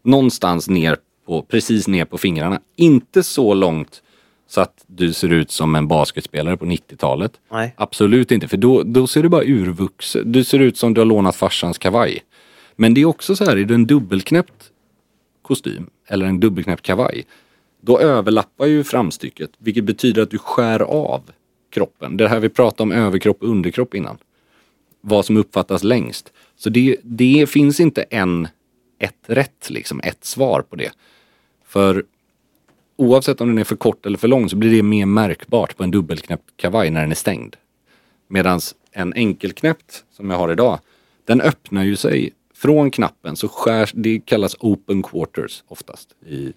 [0.03, 2.59] Någonstans ner på, precis ner på fingrarna.
[2.75, 4.01] Inte så långt
[4.47, 7.31] så att du ser ut som en basketspelare på 90-talet.
[7.51, 7.73] Nej.
[7.77, 10.31] Absolut inte, för då, då ser du bara urvuxen.
[10.31, 12.23] Du ser ut som du har lånat farsans kavaj.
[12.75, 14.71] Men det är också så här, är du en dubbelknäppt
[15.41, 17.25] kostym eller en dubbelknäppt kavaj,
[17.81, 21.21] då överlappar ju framstycket, vilket betyder att du skär av
[21.69, 22.17] kroppen.
[22.17, 24.17] Det här vi pratade om överkropp och underkropp innan.
[25.01, 26.33] Vad som uppfattas längst.
[26.55, 28.47] Så det, det finns inte en,
[28.99, 30.91] ett rätt, liksom, ett svar på det.
[31.65, 32.03] För
[32.95, 35.83] oavsett om den är för kort eller för lång så blir det mer märkbart på
[35.83, 37.55] en dubbelknäppt kavaj när den är stängd.
[38.27, 38.59] Medan
[38.91, 40.79] en enkelknäppt som jag har idag,
[41.25, 46.53] den öppnar ju sig från knappen så skärs, det kallas open quarters oftast i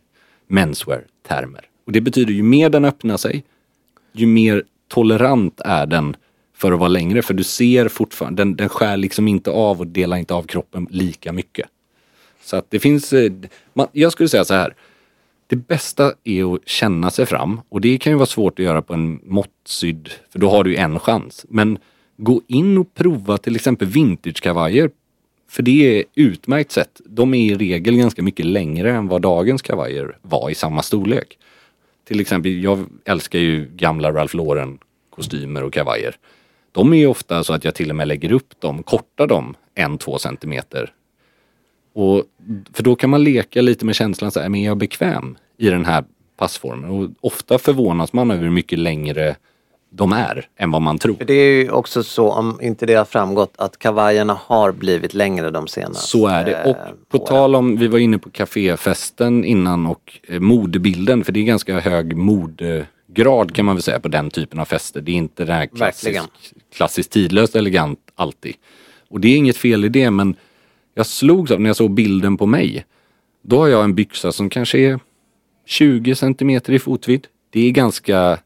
[0.46, 1.68] menswear-termer.
[1.86, 3.44] Och det betyder ju mer den öppnar sig,
[4.12, 6.16] ju mer tolerant är den
[6.54, 7.22] för att vara längre.
[7.22, 10.86] För du ser fortfarande, den, den skär liksom inte av och delar inte av kroppen
[10.90, 11.68] lika mycket.
[12.42, 13.32] Så att det finns, eh,
[13.74, 14.74] man, jag skulle säga så här.
[15.46, 18.82] Det bästa är att känna sig fram och det kan ju vara svårt att göra
[18.82, 21.46] på en måttsydd, för då har du ju en chans.
[21.48, 21.78] Men
[22.16, 24.90] gå in och prova till exempel vintagekavajer
[25.50, 27.00] För det är utmärkt sätt.
[27.04, 31.38] De är i regel ganska mycket längre än vad dagens kavajer var i samma storlek.
[32.04, 34.78] Till exempel, jag älskar ju gamla Ralph Lauren
[35.10, 36.16] kostymer och kavajer.
[36.72, 39.54] De är ju ofta så att jag till och med lägger upp dem, kortar dem
[39.74, 40.92] en, två centimeter.
[41.92, 42.24] Och,
[42.72, 45.36] för då kan man leka lite med känslan så här, äh, men är jag bekväm
[45.56, 46.04] i den här
[46.36, 46.90] passformen?
[46.90, 49.36] Och ofta förvånas man över hur mycket längre
[49.94, 51.14] de är än vad man tror.
[51.14, 55.14] För det är ju också så, om inte det har framgått, att kavajerna har blivit
[55.14, 56.64] längre de senaste Så är det.
[56.64, 56.76] Och
[57.08, 57.26] på åren.
[57.26, 61.80] tal om, vi var inne på kaféfesten innan och eh, modebilden, för det är ganska
[61.80, 65.00] hög modegrad kan man väl säga på den typen av fester.
[65.00, 66.20] Det är inte det här klassisk,
[66.74, 68.54] klassiskt tidlöst elegant alltid.
[69.08, 70.36] Och det är inget fel i det men
[70.94, 72.84] jag slogs av när jag såg bilden på mig.
[73.42, 75.00] Då har jag en byxa som kanske är
[75.66, 77.26] 20 centimeter i fotvidd.
[77.50, 78.38] Det är ganska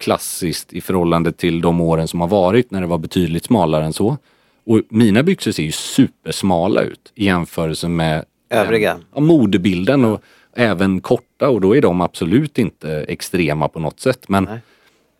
[0.00, 3.92] klassiskt i förhållande till de åren som har varit när det var betydligt smalare än
[3.92, 4.16] så.
[4.64, 9.00] Och mina byxor ser ju supersmala ut i jämförelse med Övriga.
[9.14, 10.22] ja, modebilden och
[10.56, 14.28] även korta och då är de absolut inte extrema på något sätt.
[14.28, 14.48] Men,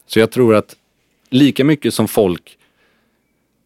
[0.06, 0.76] så jag tror att
[1.30, 2.58] lika mycket som folk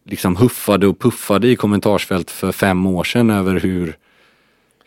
[0.05, 3.97] liksom huffade och puffade i kommentarsfält för fem år sedan över hur,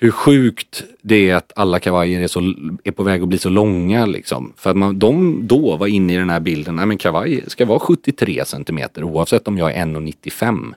[0.00, 2.40] hur sjukt det är att alla kavajer är, så,
[2.84, 4.06] är på väg att bli så långa.
[4.06, 4.52] Liksom.
[4.56, 7.66] För att man, de då var inne i den här bilden, nej men kavaj ska
[7.66, 10.74] vara 73 centimeter oavsett om jag är 1,95.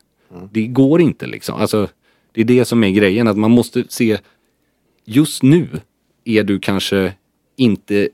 [0.52, 1.62] Det går inte liksom.
[1.62, 1.88] Alltså,
[2.32, 4.18] det är det som är grejen, att man måste se
[5.06, 5.68] just nu
[6.26, 7.14] är du kanske
[7.56, 8.10] inte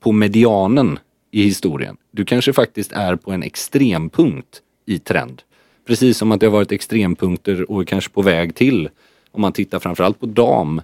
[0.00, 0.98] på medianen
[1.30, 1.96] i historien.
[2.10, 5.42] Du kanske faktiskt är på en extrempunkt i trend.
[5.86, 8.88] Precis som att det har varit extrempunkter och kanske på väg till,
[9.34, 10.80] om man tittar framförallt på dam,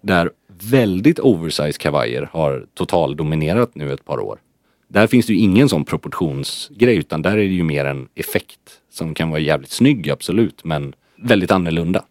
[0.00, 0.30] där
[0.70, 4.38] väldigt oversized kavajer har totaldominerat nu ett par år.
[4.88, 8.80] Där finns det ju ingen sån proportionsgrej utan där är det ju mer en effekt
[8.90, 12.04] som kan vara jävligt snygg absolut men väldigt annorlunda.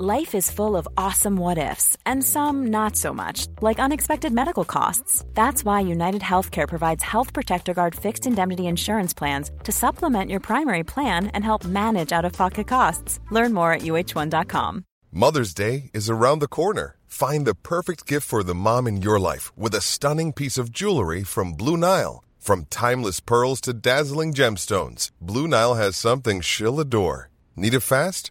[0.00, 4.64] Life is full of awesome what ifs, and some not so much, like unexpected medical
[4.64, 5.24] costs.
[5.34, 10.38] That's why United Healthcare provides Health Protector Guard fixed indemnity insurance plans to supplement your
[10.38, 13.18] primary plan and help manage out of pocket costs.
[13.32, 14.84] Learn more at uh1.com.
[15.10, 16.94] Mother's Day is around the corner.
[17.08, 20.70] Find the perfect gift for the mom in your life with a stunning piece of
[20.70, 22.22] jewelry from Blue Nile.
[22.38, 27.30] From timeless pearls to dazzling gemstones, Blue Nile has something she'll adore.
[27.56, 28.30] Need it fast?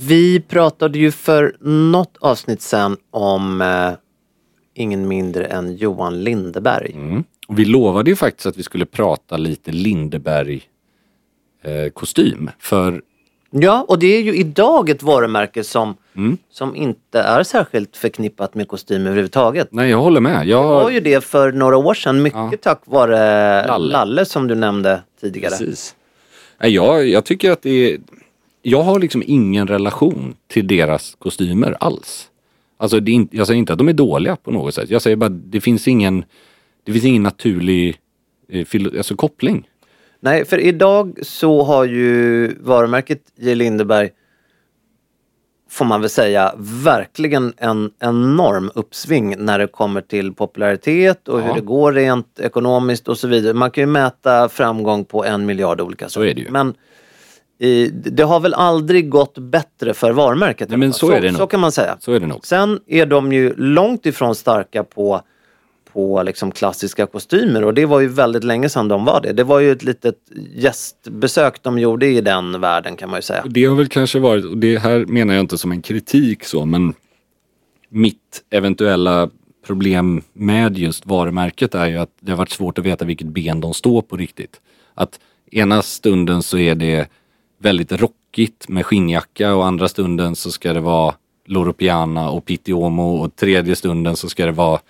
[0.00, 3.90] Vi pratade ju för något avsnitt sen om eh,
[4.74, 6.92] ingen mindre än Johan Lindeberg.
[6.94, 7.24] Mm.
[7.48, 10.62] Och vi lovade ju faktiskt att vi skulle prata lite Lindeberg
[11.62, 12.50] eh, kostym.
[12.58, 13.02] För
[13.54, 16.36] Ja, och det är ju idag ett varumärke som, Mm.
[16.50, 19.68] som inte är särskilt förknippat med kostym överhuvudtaget.
[19.70, 20.46] nej, jag håller med.
[20.46, 22.52] Jag Det var ju det för några år sedan, mycket Ja.
[22.62, 23.92] tack vare Lalle.
[23.92, 24.24] Lalle.
[24.24, 25.50] som du nämnde tidigare.
[25.50, 25.94] Precis.
[26.60, 27.98] Jag, jag tycker att det är...
[28.62, 32.28] Jag har liksom ingen relation till deras kostymer alls.
[32.76, 34.90] Alltså det är inte, jag säger inte att de är dåliga på något sätt.
[34.90, 36.24] Jag säger bara det finns ingen,
[36.84, 37.96] det finns ingen naturlig
[38.48, 39.68] eh, alltså, koppling.
[40.20, 43.54] Nej, för idag så har ju varumärket J.
[43.54, 44.10] Lindeberg
[45.70, 51.44] får man väl säga verkligen en enorm uppsving när det kommer till popularitet och Ja.
[51.44, 53.54] hur det går rent ekonomiskt och så vidare.
[53.54, 56.26] Man kan ju mäta framgång på en miljard olika saker.
[56.26, 56.50] är det ju.
[56.50, 56.74] Men
[57.92, 60.68] det har väl aldrig gått bättre för varumärket.
[60.68, 61.40] Nej, men så är det nog.
[61.40, 61.96] så kan man säga.
[62.00, 62.46] Så är det nog.
[62.46, 65.20] Sen är de ju långt ifrån starka på,
[65.92, 69.32] på liksom klassiska kostymer och det var ju väldigt länge sedan de var det.
[69.32, 70.16] Det var ju ett litet
[70.54, 73.44] gästbesök de gjorde i den världen kan man ju säga.
[73.46, 76.64] Det har väl kanske varit, och det här menar jag inte som en kritik så,
[76.64, 76.94] men
[77.88, 79.30] mitt eventuella
[79.66, 83.60] problem med just varumärket är ju att det har varit svårt att veta vilket ben
[83.60, 84.60] de står på riktigt.
[84.94, 85.20] Att
[85.50, 87.08] ena stunden så är det
[87.62, 91.14] väldigt rockigt med skinnjacka och andra stunden så ska det vara
[91.46, 94.80] Loro Piana och Pitti Uomo och tredje stunden så ska det vara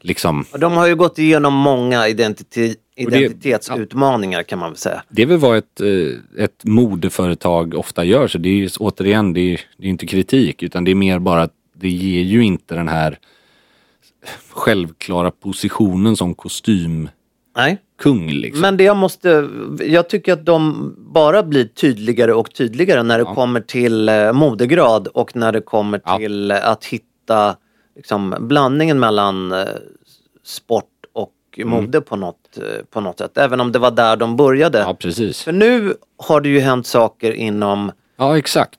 [0.00, 5.02] liksom De har ju gått igenom många identite- Och det- identitetsutmaningar kan man väl säga.
[5.08, 8.28] Det är väl vad ett, eh, ett modeföretag ofta gör.
[8.28, 11.18] Så det är ju återigen, det är, det är inte kritik utan det är mer
[11.18, 13.18] bara att det ger ju inte den här
[14.50, 17.08] självklara positionen som kostymkung.
[17.56, 17.78] Nej.
[18.40, 18.60] Liksom.
[18.60, 19.48] Men det jag måste,
[19.80, 25.08] jag tycker att de bara blir tydligare och tydligare när det kommer till eh, modegrad
[25.08, 27.56] och när det kommer till eh, att hitta
[27.96, 29.64] liksom, blandningen mellan eh,
[30.44, 31.68] sport och Mm.
[31.70, 32.58] mode på, något,
[32.90, 33.38] på något sätt.
[33.38, 34.78] Även om det var där de började.
[34.78, 35.42] Ja, precis.
[35.42, 38.78] För nu har det ju hänt saker inom Ja, exakt.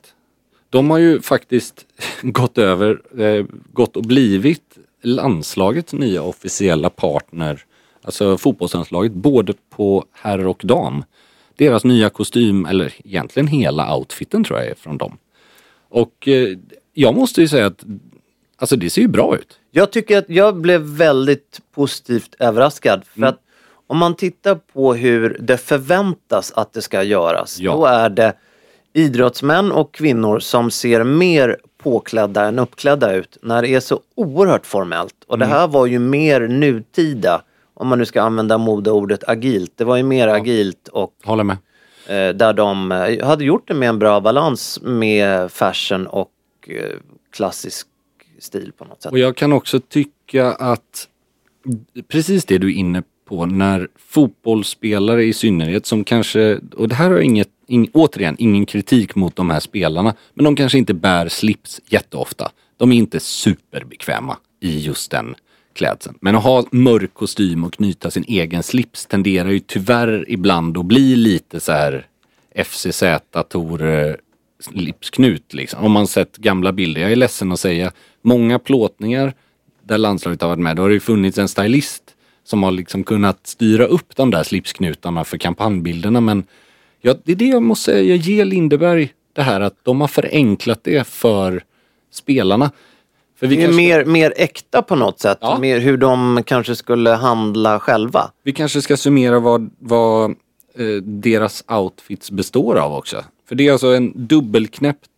[0.69, 1.85] De har ju faktiskt
[2.21, 7.63] gått över, eh, gått och blivit landslagets nya officiella partner.
[8.05, 11.03] Alltså fotbollslandslaget, både på herr och dam.
[11.55, 15.17] Deras nya kostym, eller egentligen hela outfiten tror jag är från dem.
[15.89, 16.57] Och eh,
[16.93, 17.83] jag måste ju säga att
[18.57, 19.59] alltså det ser ju bra ut.
[19.71, 23.03] Jag tycker att jag blev väldigt positivt överraskad.
[23.05, 23.29] För Mm.
[23.29, 23.39] att
[23.87, 27.59] om man tittar på hur det förväntas att det ska göras.
[27.59, 27.71] Ja.
[27.75, 28.33] Då är det
[28.93, 33.37] idrottsmän och kvinnor som ser mer påklädda än uppklädda ut.
[33.41, 35.15] När det är så oerhört formellt.
[35.27, 35.49] Och Mm.
[35.49, 37.41] det här var ju mer nutida.
[37.77, 39.71] Om man nu ska använda modeordet agilt.
[39.75, 41.57] Det var ju mer agilt och Håller med.
[42.07, 46.31] eh, där de eh, hade gjort det med en bra balans med fashion och
[46.67, 46.97] eh,
[47.33, 47.87] klassisk
[48.39, 49.11] stil på något sätt.
[49.11, 51.07] Och jag kan också tycka att
[52.07, 57.09] precis det du är inne på när fotbollsspelare i synnerhet som kanske, och det här
[57.09, 61.27] har inget, ing, återigen ingen kritik mot de här spelarna, men de kanske inte bär
[61.27, 62.51] slips jätteofta.
[62.77, 65.35] De är inte superbekväma i just den
[65.75, 66.17] klädseln.
[66.21, 70.85] Men att ha mörk kostym och knyta sin egen slips tenderar ju tyvärr ibland att
[70.85, 72.07] bli lite så här
[72.55, 73.03] FCZ
[73.49, 73.81] Tor
[74.59, 75.85] slipsknut liksom.
[75.85, 77.01] Om man sett gamla bilder.
[77.01, 77.91] Jag är ledsen att säga.
[78.21, 79.33] Många plåtningar
[79.83, 80.75] där landslaget har varit med.
[80.75, 82.03] Då har det ju funnits en stylist
[82.43, 86.21] som har liksom kunnat styra upp de där slipsknutarna för kampanjbilderna.
[86.21, 86.43] Men
[87.01, 88.03] ja, det är det jag måste säga.
[88.03, 91.63] Jag ger Lindeberg det här att de har förenklat det för
[92.11, 92.71] spelarna.
[93.35, 95.39] För vi det är kanske, mer, mer äkta på något sätt.
[95.59, 98.31] Mer hur de kanske skulle handla själva.
[98.43, 100.31] vi kanske ska summera vad, vad
[100.75, 103.23] eh, deras outfits består av också.
[103.47, 105.09] För det är alltså en dubbelknäppt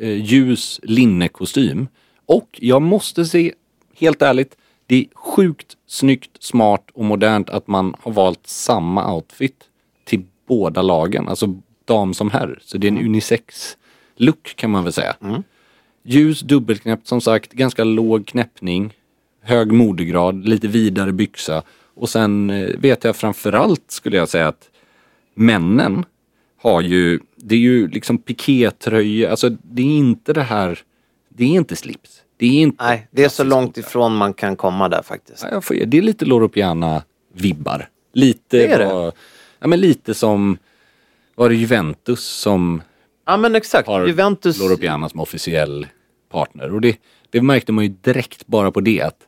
[0.00, 1.88] eh, ljus linnekostym.
[2.26, 3.52] Och jag måste se,
[3.94, 9.56] helt ärligt, det är sjukt snyggt, smart och modernt att man har valt samma outfit
[10.04, 11.28] till båda lagen.
[11.28, 12.58] Alltså dam som herr.
[12.62, 13.76] Så det är en unisex
[14.16, 15.16] look kan man väl säga.
[16.06, 18.94] Ljus dubbelknäppt som sagt, ganska låg knäppning.
[19.42, 21.62] Hög modegrad, lite vidare byxa.
[21.94, 24.70] Och sen eh, vet jag framförallt skulle jag säga att
[25.34, 26.04] männen
[26.62, 30.78] har ju, det är ju liksom pikétröja, alltså det är inte det här,
[31.28, 32.22] det är inte slips.
[32.36, 32.84] Det är inte...
[32.84, 35.46] Nej, det är så långt ifrån man kan komma där faktiskt.
[35.50, 37.88] Ja, får, det är lite Loro Piana-vibbar.
[38.12, 38.86] Lite, Det är det.
[38.86, 39.12] vad-
[39.58, 40.58] ja, men lite som,
[41.34, 42.82] var det Juventus som
[43.26, 44.58] Ja men exakt, har Juventus...
[44.60, 45.86] Loro Piana som officiell
[46.28, 46.74] partner.
[46.74, 46.96] Och det,
[47.30, 49.18] det märkte man ju direkt bara på det att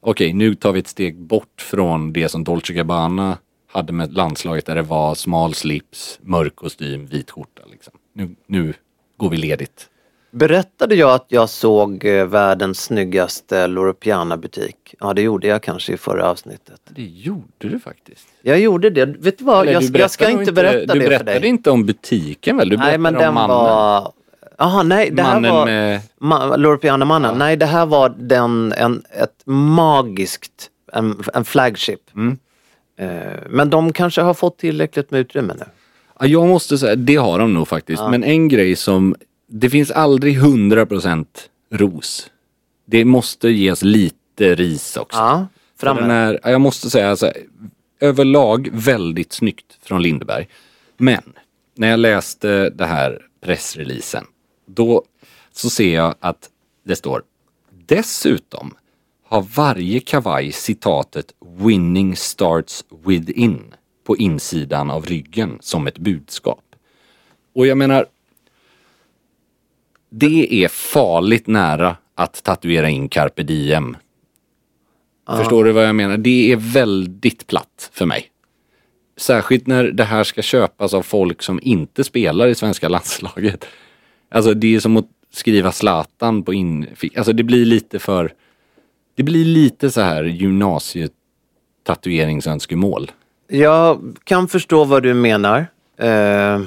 [0.00, 3.38] okej, nu tar vi ett steg bort från det som Dolce Gabbana
[3.72, 7.62] hade med landslaget där det var smal slips, mörk kostym, vit skjorta.
[7.70, 7.92] Liksom.
[8.14, 8.74] Nu, nu
[9.16, 9.88] går vi ledigt.
[10.30, 14.94] Berättade jag att jag såg eh, världens snyggaste Loro Piana-butik?
[15.00, 16.80] Ja, det gjorde jag kanske i förra avsnittet.
[16.88, 18.28] Det gjorde du faktiskt.
[18.42, 19.04] Jag gjorde det.
[19.06, 19.62] Vet du vad?
[19.62, 21.48] Eller Jag, du jag ska berättade inte berätta Du det för berättade dig.
[21.48, 22.68] inte om butiken väl?
[22.68, 23.56] Du Nej, men berättade den mannen.
[23.56, 24.12] var...
[24.62, 25.66] Jaha, nej, det här Mannen var...
[25.66, 27.38] med- Ma- Loro Piana-mannen.
[27.38, 32.00] Nej, det här var den, en, ett magiskt, en, en flagship.
[32.14, 32.38] Mm.
[32.98, 35.64] Eh, men de kanske har fått tillräckligt med utrymme nu.
[36.20, 38.00] Ja, jag måste säga, det har de nog faktiskt.
[38.00, 38.08] Ja.
[38.08, 39.14] Men en grej som,
[39.48, 41.26] det finns aldrig 100%
[41.72, 42.30] ros.
[42.86, 45.18] Det måste ges lite ris också.
[45.18, 45.46] Ja,
[45.78, 47.32] För fram den med är, ja, jag måste säga, alltså,
[48.00, 50.48] överlag väldigt snyggt från Lindeberg.
[50.96, 51.22] Men
[51.76, 54.24] när jag läste det här pressreleasen,
[54.74, 55.04] då
[55.52, 56.50] så ser jag att
[56.84, 57.22] det står
[57.70, 58.74] Dessutom
[59.24, 66.64] har varje kavaj citatet “Winning starts within” på insidan av ryggen som ett budskap.
[67.54, 68.06] Och jag menar,
[70.10, 73.96] det är farligt nära att tatuera in carpe diem.
[75.36, 76.16] Förstår du vad jag menar?
[76.16, 78.28] Det är väldigt platt för mig.
[79.16, 83.66] Särskilt när det här ska köpas av folk som inte spelar i svenska landslaget.
[84.32, 86.86] Alltså det är som att skriva Zlatan på in...
[87.16, 88.32] Alltså det blir lite för...
[89.14, 93.10] Det blir lite så här gymnasietatueringsönskemål.
[93.48, 95.66] Jag kan förstå vad du menar.
[95.96, 96.60] Eh,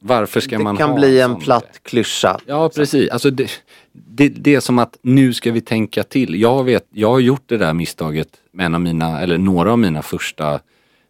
[0.00, 2.40] Varför ska det man kan ha bli en sån platt klyscha.
[2.46, 3.10] Ja, precis.
[3.10, 3.50] Alltså det,
[3.92, 6.40] det, det är som att nu ska vi tänka till.
[6.40, 9.78] Jag, vet, jag har gjort det där misstaget med en av mina, eller några av
[9.78, 10.60] mina första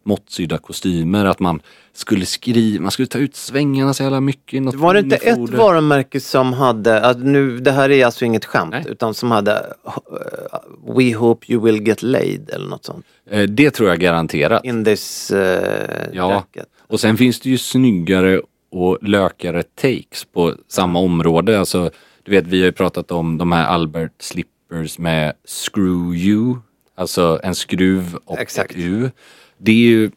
[0.06, 1.24] måttsydda kostymer.
[1.24, 1.60] Att man
[1.92, 4.62] skulle skriva, man skulle ta ut svängarna så jävla mycket.
[4.62, 8.44] Något Var det inte ett varumärke som hade, att nu, det här är alltså inget
[8.44, 9.52] skämt, utan som hade
[9.86, 13.06] eh, We hope you will get laid eller något sånt.
[13.30, 14.64] Eh, Det tror jag garanterat.
[14.64, 15.38] In this uh,
[16.12, 16.66] Ja, jacket.
[16.86, 18.40] och sen finns det ju snyggare
[18.70, 21.58] och lökare takes på samma område.
[21.58, 21.90] Alltså,
[22.22, 26.56] du vet, vi har ju pratat om de här Albert Slippers med Screw You.
[26.98, 28.70] Alltså en skruv och Exakt.
[28.70, 29.10] ett U.
[29.58, 30.10] Det är ju,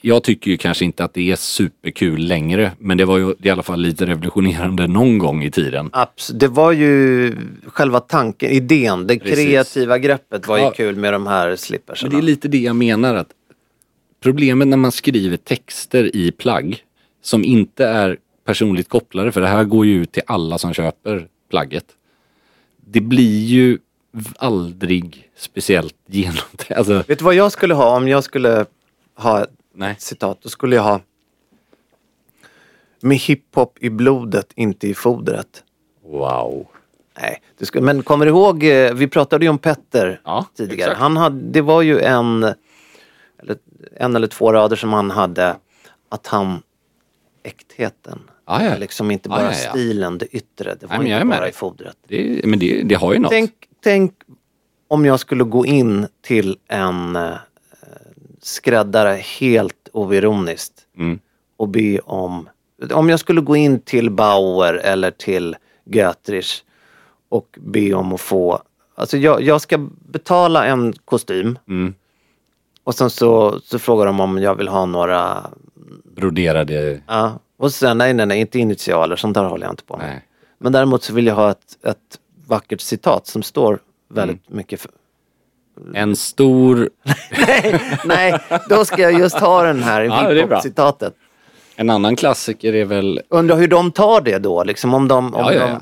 [0.00, 3.50] jag tycker ju kanske inte att det är superkul längre, men det var ju i
[3.50, 5.90] alla fall lite revolutionerande någon gång i tiden.
[5.90, 7.34] Abs- det var ju
[7.66, 9.46] själva tanken, idén, det Precis.
[9.46, 10.70] kreativa greppet var ju Ja.
[10.70, 12.10] kul med de här slippersarna.
[12.12, 13.28] Men det är lite det jag menar att
[14.22, 16.84] problemet när man skriver texter i plagg
[17.22, 21.26] som inte är personligt kopplade, för det här går ju ut till alla som köper
[21.50, 21.84] plagget.
[22.86, 23.78] Det blir ju
[24.36, 26.72] aldrig speciellt genomtänkt.
[26.72, 28.64] Alltså, Vet du vad jag skulle ha om jag skulle
[29.18, 29.96] ha ett Nej.
[29.98, 30.38] citat?
[30.42, 31.00] Då skulle jag ha
[33.00, 35.64] Med hiphop i blodet, inte i fodret.
[36.04, 36.66] wow.
[37.20, 40.80] Nej, du ska, men kommer du ihåg, eh, vi pratade ju om Petter Ja, tidigare.
[40.90, 41.00] exakt.
[41.00, 42.42] Han hade, det var ju en
[43.42, 43.56] eller,
[43.96, 45.56] en eller två rader som han hade
[46.08, 46.62] att han
[47.42, 48.18] äktheten.
[48.46, 48.76] Ja, ja.
[48.76, 49.70] Liksom inte Ja, bara ja, ja.
[49.70, 50.74] stilen, det yttre.
[50.80, 51.96] Det var Nej, inte bara i fodret.
[52.08, 53.30] Det, men det, det har ju något.
[53.30, 53.52] Tänk,
[53.82, 54.14] tänk
[54.88, 57.32] om jag skulle gå in till en eh,
[58.48, 61.18] skräddare helt oironiskt Mm.
[61.56, 62.48] och be om,
[62.92, 66.62] om jag skulle gå in till Bauer eller till Götrich
[67.28, 68.62] och be om att få,
[68.94, 69.78] alltså jag, jag ska
[70.08, 71.94] betala en kostym Mm.
[72.84, 75.50] och sen så, så frågar de om jag vill ha några,
[76.16, 77.00] Broderade...
[77.06, 80.06] ja, och sen nej nej nej, inte initialer, sånt där håller jag inte på med.
[80.06, 80.24] Nej.
[80.58, 83.78] Men däremot så vill jag ha ett, ett vackert citat som står
[84.08, 84.56] väldigt Mm.
[84.56, 84.90] mycket för,
[85.94, 86.90] En stor...
[88.04, 91.14] Nej, då ska jag just ha den här Ja, hiphop-citatet.
[91.76, 93.20] En annan klassiker är väl...
[93.28, 95.80] Undrar hur de tar det då, liksom om de, om Ja, ja, de,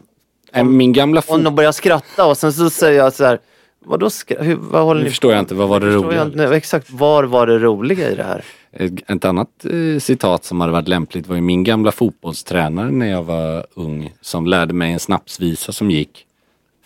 [0.53, 0.65] ja.
[0.65, 1.45] Min gamla om fot...
[1.45, 3.39] de börjar skratta och sen så säger jag så här,
[3.85, 6.19] vadå skra- hur, vad håller Nu ni förstår jag inte, vad var det roliga?
[6.19, 6.57] jag inte.
[6.57, 8.45] Exakt, var var det roliga i det här?
[8.73, 13.07] Ett ett annat eh, citat som hade varit lämpligt var ju min gamla fotbollstränare när
[13.11, 16.26] jag var ung som lärde mig en snapsvisa som gick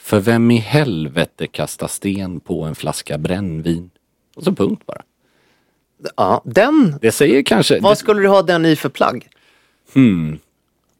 [0.00, 3.90] För vem i helvete kastar sten på en flaska brännvin?
[4.36, 5.02] Och så punkt bara.
[6.16, 7.80] Ja, den, Det säger kanske...
[7.80, 9.28] vad skulle du ha den i för plagg?
[9.94, 10.38] hmm,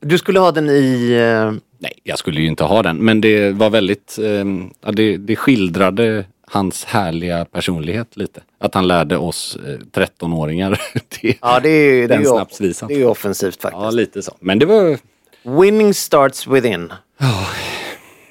[0.00, 2.96] Du skulle ha den i, eh, nej, jag skulle ju inte ha den.
[2.96, 4.18] Men det var väldigt...
[4.18, 4.44] Eh,
[4.92, 8.40] det, det skildrade hans härliga personlighet lite.
[8.58, 10.80] Att han lärde oss eh, 13-åringar
[11.22, 12.88] det, ja det är ju det är den snapsvisan.
[12.88, 13.82] det är offensivt faktiskt.
[13.82, 14.36] Ja, lite så.
[14.40, 14.98] Men det var
[15.42, 16.92] Winning starts within.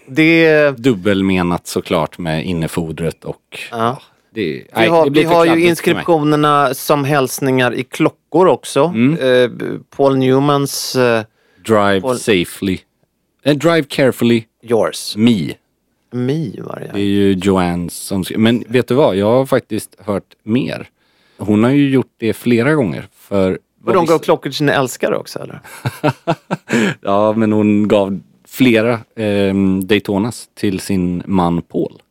[0.09, 3.59] Det, dubbelmenat såklart med innefodret och...
[3.71, 4.01] ja.
[4.33, 8.83] Det, Vi nej, har, det blir vi har ju inskriptionerna som hälsningar i klockor också.
[8.83, 9.13] Mm.
[9.43, 9.49] Eh,
[9.97, 11.23] Paul Newmans eh,
[11.65, 12.77] Drive Paul- safely.
[13.43, 14.43] Eh, drive carefully.
[14.63, 15.15] Yours.
[15.17, 15.53] Me.
[16.11, 18.23] Me var Det det är ju Joanne som.
[18.37, 19.15] Men vet du vad?
[19.15, 20.89] Jag har faktiskt hört mer.
[21.37, 23.07] Hon har ju gjort det flera gånger.
[23.15, 25.59] För Och de gav vi- klockor till sina älskare också eller?
[27.01, 28.19] Ja, men hon gav
[28.59, 32.01] flera eh, Daytonas till sin man Paul.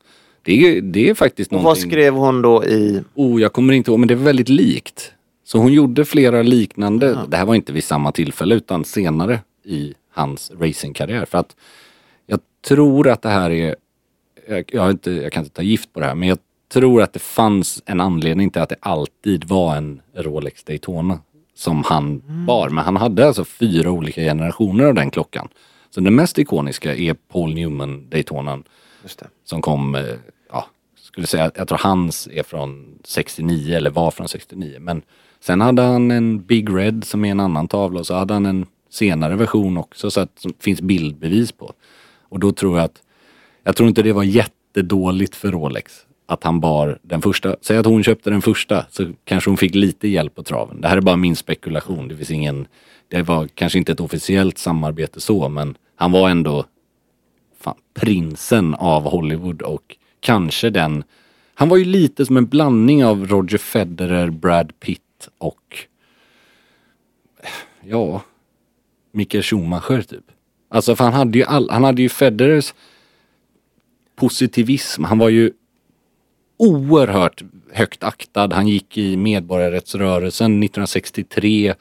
[0.43, 1.91] Det är, det är faktiskt Och vad någonting...
[1.91, 3.03] skrev hon då i...
[3.15, 5.13] Oh, jag kommer inte ihåg, men det var väldigt likt.
[5.45, 7.19] Så hon gjorde flera liknande.
[7.29, 11.25] Det här var inte vid samma tillfälle utan senare i hans racingkarriär.
[11.25, 11.57] För att
[12.27, 13.77] jag tror att det här är,
[14.49, 16.39] jag, jag, inte, jag kan inte ta gift på det här, men jag
[16.73, 21.19] tror att det fanns en anledning till att det alltid var en Rolex Daytona
[21.55, 22.69] som han bar.
[22.69, 25.49] Men han hade alltså fyra olika generationer av den klockan.
[25.91, 28.65] Så den mest ikoniska är Paul Newman Daytonan
[29.45, 30.05] som kom, eh,
[30.51, 30.67] ja,
[30.97, 34.77] skulle säga, jag tror hans är från 69 eller var från 69.
[34.81, 35.03] Men
[35.41, 38.47] sen hade han en Big Red som är en annan tavla och så hade han
[38.47, 41.73] en senare version också så att det finns bildbevis på.
[42.29, 43.03] Och då tror jag att,
[43.63, 47.57] jag tror inte det var jättedåligt för Rolex att han bar den första.
[47.61, 50.81] Säg att hon köpte den första så kanske hon fick lite hjälp på traven.
[50.81, 52.09] Det här är bara min spekulation.
[52.09, 52.67] Det finns ingen,
[53.09, 56.65] det var kanske inte ett officiellt samarbete så men han var ändå
[57.61, 61.05] fan, prinsen av Hollywood och kanske den
[61.55, 65.87] han var ju lite som en blandning av Roger Federer, Brad Pitt och
[67.85, 68.23] ja,
[69.13, 70.25] Michael Schumacher typ.
[70.69, 72.75] Alltså för han hade ju all, han hade ju Federers
[74.17, 75.05] positivism.
[75.05, 75.53] Han var ju
[76.59, 77.43] oerhört
[77.73, 78.53] högt aktad.
[78.53, 81.75] Han gick i medborgarrättsrörelsen 1963.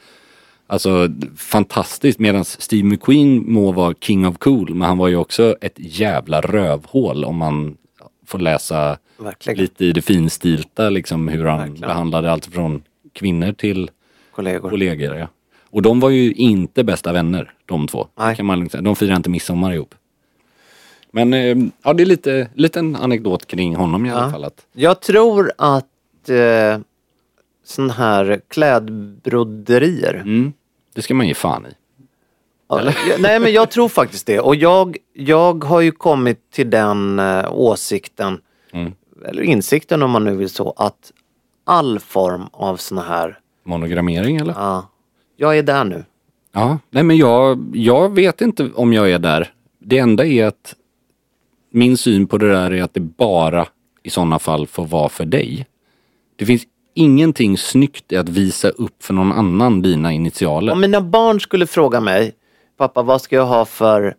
[0.68, 1.08] Alltså
[1.38, 2.20] fantastiskt.
[2.20, 4.76] Medan Steve McQueen må vara king of cool.
[4.76, 7.78] Men han var ju också ett jävla rövhål om man
[8.26, 9.60] får läsa Verkligen.
[9.60, 13.90] lite i det finstilta liksom hur han behandlade allt från kvinnor till
[14.36, 14.70] Kollegor.
[14.70, 15.16] kollegor.
[15.16, 15.28] Ja.
[15.70, 18.08] Och de var ju inte bästa vänner de två.
[18.36, 18.70] Kan man.
[18.82, 19.96] De firade inte midsommar ihop.
[21.18, 24.32] Men eh, ja, det är lite liten anekdot kring honom i alla Ja.
[24.32, 24.44] fall.
[24.44, 26.80] Att, Jag tror att eh,
[27.66, 30.14] sån här klädbroderier.
[30.14, 30.54] mm,
[30.96, 31.70] det ska man ge fan i.
[32.70, 32.82] Ja,
[33.20, 34.40] Nej men jag tror faktiskt det.
[34.40, 38.40] Och jag, jag har ju kommit till den eh, åsikten,
[38.74, 38.94] Mm.
[39.26, 41.12] eller insikten om man nu vill så, att
[41.66, 44.54] all form av såna här, Monogrammering eller?
[44.54, 44.90] ja,
[45.38, 46.04] jag är där nu.
[46.54, 49.54] Ja, nej men jag, jag vet inte om jag är där.
[49.80, 50.76] Det enda är att
[51.78, 53.68] min syn på det där är att det bara
[54.04, 55.68] i sådana fall får vara för dig.
[56.36, 56.64] Det finns
[56.94, 60.74] ingenting snyggt i att visa upp för någon annan dina initialer.
[60.74, 62.34] Om mina barn skulle fråga mig,
[62.78, 64.16] pappa vad ska jag ha för,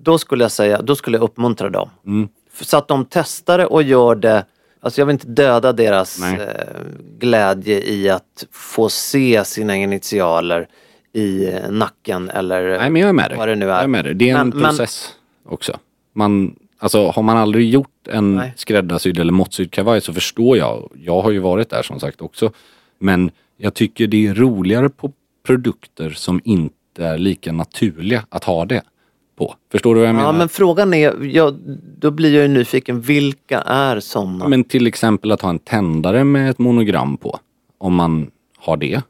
[0.00, 1.90] då skulle jag säga, då skulle jag uppmuntra dem.
[2.06, 2.28] Mm.
[2.60, 4.44] Så att de testar det och gör det,
[4.80, 6.34] alltså jag vill inte döda deras Nej.
[6.40, 6.46] eh,
[7.18, 10.68] glädje i att få se sina initialer
[11.12, 13.38] i eh, nacken eller Nej men jag är med dig.
[13.38, 13.74] vad det nu är.
[13.74, 14.14] Jag är med dig.
[14.14, 15.14] Det är en Men- men- process
[15.48, 15.78] också.
[16.14, 18.52] Man, alltså har man aldrig gjort en Nej.
[18.56, 20.90] skräddarsydd eller måttsydd kavaj så förstår jag.
[20.94, 22.52] Jag har ju varit där som sagt också.
[22.98, 25.12] Men jag tycker det är roligare på
[25.46, 28.82] produkter som inte är lika naturliga att ha det
[29.36, 29.54] på.
[29.72, 30.32] Förstår du vad jag Ja menar?
[30.32, 31.54] men frågan är, ja,
[31.98, 34.48] då blir jag ju nyfiken, vilka är sådana?
[34.48, 37.38] Men till exempel att ha en tändare med ett monogram på.
[37.78, 39.02] Om man har det.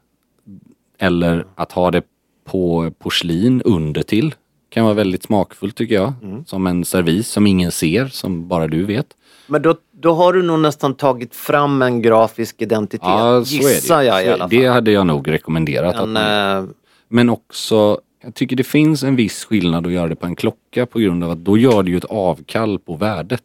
[0.99, 2.01] Eller att ha det
[2.45, 4.35] på porslin under till.
[4.69, 6.13] Kan vara väldigt smakfullt tycker jag.
[6.23, 6.45] Mm.
[6.45, 9.07] Som en servis som ingen ser, som bara du vet.
[9.47, 13.95] Men då, då har du nog nästan tagit fram en grafisk identitet, Ja, så gissar
[13.95, 14.05] är det.
[14.07, 14.49] jag i alla fall.
[14.49, 15.95] Det hade jag nog rekommenderat.
[15.95, 16.69] att En, man, eh,
[17.07, 20.85] Men också, jag tycker det finns en viss skillnad att göra det på en klocka
[20.85, 23.43] på grund av att då gör du ju ett avkall på värdet.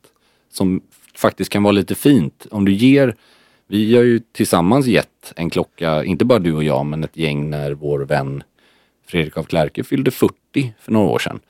[0.53, 0.81] Som
[1.16, 2.47] faktiskt kan vara lite fint.
[2.51, 3.14] Om du ger,
[3.68, 7.51] vi har ju tillsammans gett en klocka, inte bara du och jag men ett gäng
[7.51, 8.43] när vår vän
[9.07, 11.40] Fredrik af Klerke fyllde 40 för några år sedan.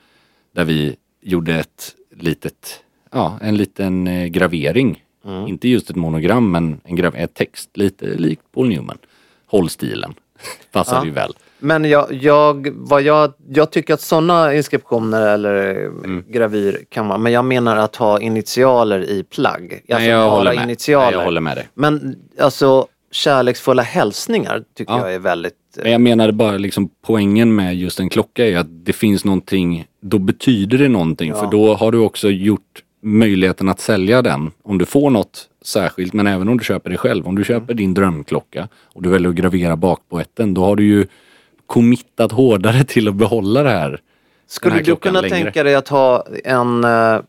[0.55, 5.03] Där vi gjorde ett litet, ja en liten eh, gravering.
[5.25, 5.47] Mm.
[5.47, 8.97] Inte just ett monogram men en grav- text, lite likt Paul Newman.
[9.45, 10.13] Håll stilen.
[10.71, 11.05] Passar Ja.
[11.05, 11.33] ju väl.
[11.59, 16.23] Men jag, jag, vad jag, jag tycker att sådana inskriptioner eller Mm.
[16.27, 19.73] gravyr kan vara, men jag menar att ha initialer i plagg.
[19.73, 20.63] Alltså Nej, jag håller med.
[20.63, 21.05] initialer.
[21.05, 21.67] Nej, jag håller med dig.
[21.73, 24.99] Men alltså kärleksfulla hälsningar tycker Ja.
[24.99, 25.55] jag är väldigt...
[25.83, 29.85] Men jag menade bara liksom poängen med just en klocka är att det finns någonting,
[30.01, 31.35] då betyder det någonting Ja.
[31.39, 34.51] för då har du också gjort möjligheten att sälja den.
[34.63, 37.27] Om du får något särskilt men även om du köper det själv.
[37.27, 41.07] Om du köper din drömklocka och du väljer att gravera bakpoetten då har du ju
[41.65, 43.99] committat hårdare till att behålla det här.
[44.47, 45.35] Skulle här du kunna längre.
[45.43, 47.19] tänka dig att ha en, eh,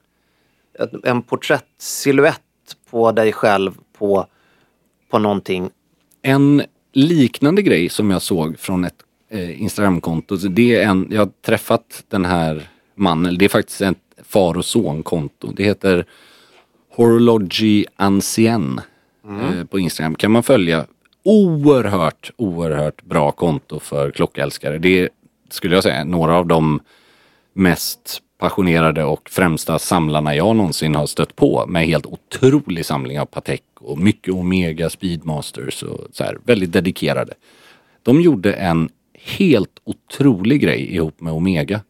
[1.05, 2.41] en porträttsilhuett
[2.91, 4.27] på dig själv på,
[5.11, 5.71] på någonting?
[6.23, 6.63] En
[6.97, 8.95] liknande grej som jag såg från ett
[9.31, 13.81] eh, Instagramkonto, så det är en, jag har träffat den här mannen, det är faktiskt
[13.81, 15.53] ett far och sonkonto.
[15.53, 16.07] Det heter
[16.95, 18.81] Horology Ancien
[19.25, 20.15] eh, på Instagram.
[20.15, 20.87] Kan man följa.
[21.23, 24.79] Oerhört, oerhört bra konto för klockälskare.
[24.79, 25.09] Det är,
[25.51, 26.81] skulle jag säga, några av de
[27.53, 33.27] mest passionerade och främsta samlarna jag någonsin har stött på med helt otrolig samling av
[33.27, 37.35] Patek och mycket Omega Speedmasters och så här, väldigt dedikerade.
[38.03, 41.81] De gjorde en helt otrolig grej ihop med Omega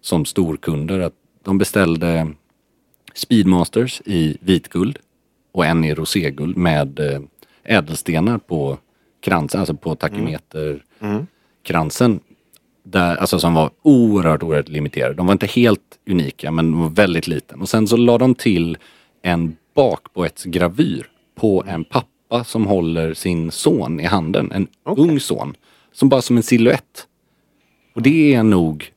[0.00, 1.00] som storkunder.
[1.00, 2.28] Att de beställde
[3.14, 4.98] Speedmasters i vitguld
[5.52, 7.20] och en i roséguld med eh,
[7.64, 8.78] ädelstenar på
[9.20, 10.84] kransen, alltså på takimeter
[11.62, 12.20] kransen.
[12.82, 15.14] Där, alltså som var oerhört, oerhört limiterade.
[15.14, 15.80] De var inte helt
[16.10, 17.60] unika men de var väldigt liten.
[17.60, 18.78] Och sen så la de till
[19.22, 24.52] en bakpoetsgravyr på en pappa som håller sin son i handen.
[24.52, 25.54] En ung son.
[25.92, 27.06] Som bara som en silhuett.
[27.94, 28.92] Och det är nog,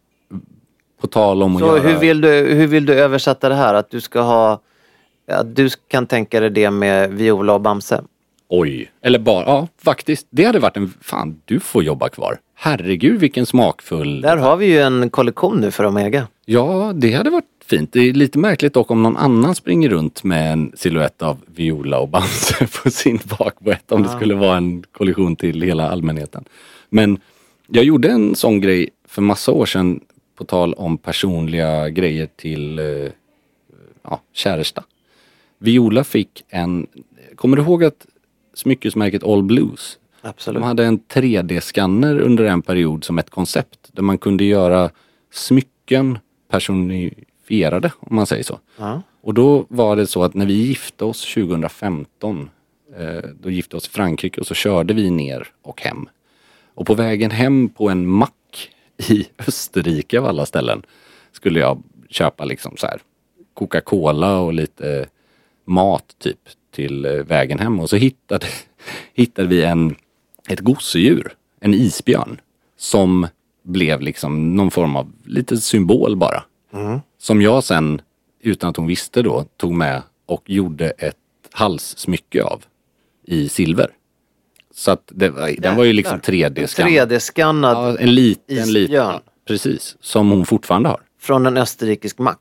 [1.02, 1.80] på tal om att Så göra...
[1.80, 3.74] hur vill, du, hur vill du översätta det här?
[3.74, 4.62] Att du ska ha
[5.28, 8.04] att du kan tänka dig det med Viola och Bamse.
[8.48, 8.92] Oj.
[9.02, 10.28] Eller bara, ja faktiskt.
[10.30, 12.40] Det hade varit en, fan du får jobba kvar.
[12.56, 14.22] Herregud vilken smakfull.
[14.22, 16.28] Där har vi ju en kollektion nu för Omega.
[16.46, 17.94] Ja, det hade varit fint.
[17.94, 22.00] Det är lite märkligt dock om någon annan springer runt med en silhuett av Viola
[22.00, 23.92] och Bamse på sin bakboett.
[23.92, 24.16] Om det Ja.
[24.18, 26.44] skulle vara en kollektion till hela allmänheten.
[26.90, 27.20] Men
[27.68, 30.00] jag gjorde en sån grej för massa år sedan
[30.38, 32.86] på tal om personliga grejer till eh,
[34.04, 34.84] ja, käresta.
[35.60, 36.88] Viola fick en,
[37.36, 38.06] kommer du ihåg att
[38.56, 39.98] smyckesmärket All Blues?
[40.22, 40.62] Absolut.
[40.62, 44.90] De hade en 3D-skanner under en period som ett koncept där man kunde göra
[45.32, 48.60] smycken personifierade om man säger så.
[48.78, 49.02] Ja.
[49.22, 52.50] Och då var det så att när vi gifte oss 2015,
[52.98, 56.10] eh, då gifte oss i Frankrike och så körde vi ner och hem.
[56.76, 58.70] Och på vägen hem på en mack
[59.10, 60.84] i Österrike av alla ställen
[61.32, 63.00] skulle jag köpa liksom så här
[63.54, 65.06] Coca-Cola och lite
[65.66, 66.40] mat typ
[66.76, 68.46] till eh, vägen hem och så hittade,
[69.14, 69.96] hittade vi en,
[70.50, 72.40] ett gosedjur, en isbjörn
[72.78, 73.28] som
[73.64, 76.44] blev liksom någon form av lite symbol bara.
[76.74, 77.00] Mm.
[77.18, 78.02] Som jag sen,
[78.42, 81.16] utan att hon visste då, tog med och gjorde ett
[81.52, 82.64] halssmycke av
[83.26, 83.88] i silver.
[84.74, 86.92] Så att det, den var ju liksom 3D-skannad.
[87.12, 88.84] 3D-skannad Ja, en liten, liten.
[88.84, 89.14] isbjörn.
[89.14, 89.96] Ja, precis.
[90.00, 91.00] Som hon fortfarande har.
[91.22, 92.40] från en österrikisk mack.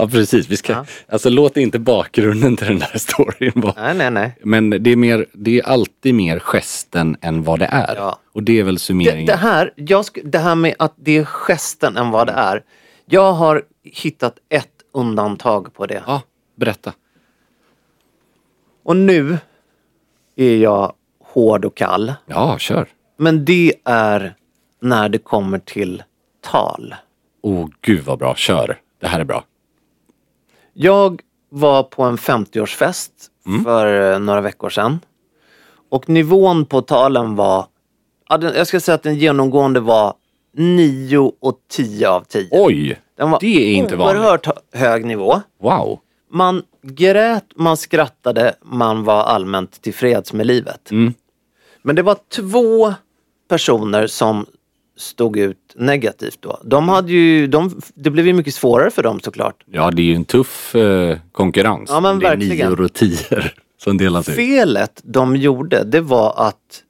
[0.00, 0.48] Ja precis.
[0.48, 3.74] Vi ska, Alltså låt inte bakgrunden till den där storyn vara.
[3.76, 4.38] Nej, nej, nej.
[4.44, 7.96] Men det är, mer, det är alltid mer gesten än vad det är.
[7.96, 8.20] Ja.
[8.34, 9.26] Och det är väl Det, summeringen.
[9.26, 12.62] det, här, jag sk- det här med att det är gesten än vad det är.
[13.06, 16.02] Jag har hittat ett undantag på det.
[16.06, 16.22] Ja,
[16.56, 16.92] berätta.
[18.84, 19.38] Och nu
[20.36, 20.92] är jag
[21.24, 22.14] hård och kall.
[22.26, 22.88] Ja, kör.
[23.18, 24.34] Men det är
[24.80, 26.02] när det kommer till
[26.40, 26.94] tal.
[27.42, 28.78] Åh gud vad bra, kör.
[29.00, 29.44] Det här är bra.
[30.78, 31.20] Jag
[31.50, 33.10] var på en 50-årsfest
[33.46, 33.64] Mm.
[33.64, 35.00] för eh, några veckor sedan.
[35.90, 37.66] Och nivån på talen var,
[38.28, 40.14] jag ska säga att den genomgående var
[40.56, 42.48] 9 och 10 av 10.
[42.50, 43.00] Oj!
[43.16, 44.20] Den var det är inte vanligt.
[44.22, 45.40] oerhört hö- hög nivå.
[45.62, 45.98] Wow.
[46.30, 50.90] Man grät, man skrattade, man var allmänt tillfreds med livet.
[50.90, 51.14] Mm.
[51.82, 52.94] Men det var två
[53.48, 54.46] personer som
[54.96, 56.60] stod ut negativt då.
[56.64, 59.64] De hade ju, de, det blev ju mycket svårare för dem såklart.
[59.66, 61.90] Ja, det är ju en tuff eh, konkurrens.
[61.92, 64.34] Ja, men det är nior och tior som delas ut.
[64.34, 66.82] Felet de gjorde, det var att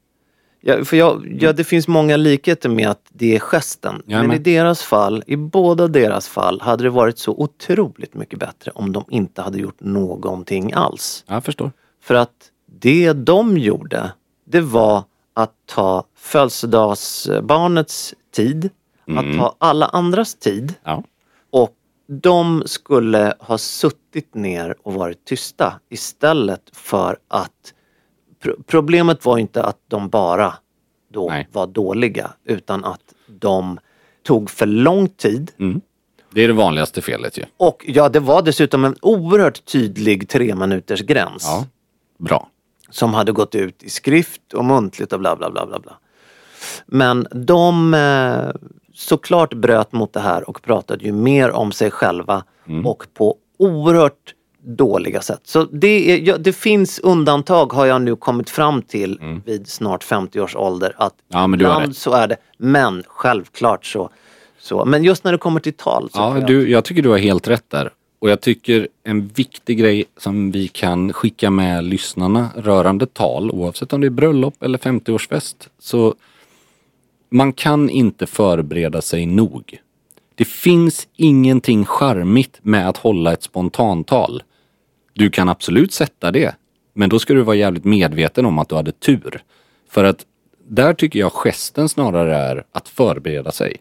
[0.69, 4.03] Ja, för jag, ja, det finns många likheter med att det är gesten.
[4.07, 4.29] Jajamän.
[4.29, 8.71] Men i deras fall, i båda deras fall, hade det varit så otroligt mycket bättre
[8.75, 11.25] om de inte hade gjort någonting alls.
[11.27, 11.73] Jag förstår.
[12.03, 12.51] För att
[12.81, 14.13] det de gjorde,
[14.45, 15.05] det var
[15.37, 18.70] att ta födelsedagsbarnets tid,
[19.09, 19.18] Mm.
[19.18, 21.03] att ta alla andras tid Ja.
[21.51, 21.72] och
[22.09, 27.74] de skulle ha suttit ner och varit tysta istället för att
[28.43, 30.55] pro- problemet var inte att de bara
[31.12, 33.78] då var dåliga utan att de
[34.22, 35.80] tog för lång tid Mm.
[36.32, 37.45] Det är det vanligaste felet ju.
[37.57, 41.45] och ja, det var dessutom en oerhört tydlig tre minuters gräns.
[41.45, 41.66] Ja.
[42.18, 42.49] Bra.
[42.91, 45.78] Som hade gått ut i skrift och muntligt och bla bla bla bla.
[45.78, 45.93] bla.
[46.87, 48.51] Men de eh,
[48.95, 52.87] såklart bröt mot det här och pratade ju mer om sig själva Mm.
[52.87, 54.34] och på oerhört
[54.64, 55.41] dåliga sätt.
[55.45, 60.05] Så det, är, ja, det finns undantag har jag nu kommit fram till vid snart
[60.05, 60.95] 50 års ålder.
[60.99, 61.51] Att Mm.
[61.51, 62.37] Ja, ibland så är det.
[62.59, 64.11] Men självklart så.
[64.59, 64.84] så.
[64.84, 67.49] Men just när det kommer till tal så Ja, du, jag tycker du har helt
[67.49, 67.91] rätt där.
[68.19, 73.93] Och jag tycker en viktig grej som vi kan skicka med lyssnarna rörande tal, oavsett
[73.93, 76.14] om det är bröllop eller 50-årsfest, så
[77.29, 79.79] man kan inte förbereda sig nog.
[80.35, 84.43] Det finns ingenting charmigt med att hålla ett spontantal.
[85.12, 86.55] Du kan absolut sätta det,
[86.93, 89.43] men då ska du vara jävligt medveten om att du hade tur.
[89.89, 90.27] För att
[90.69, 93.77] där tycker jag gesten snarare är att förbereda sig.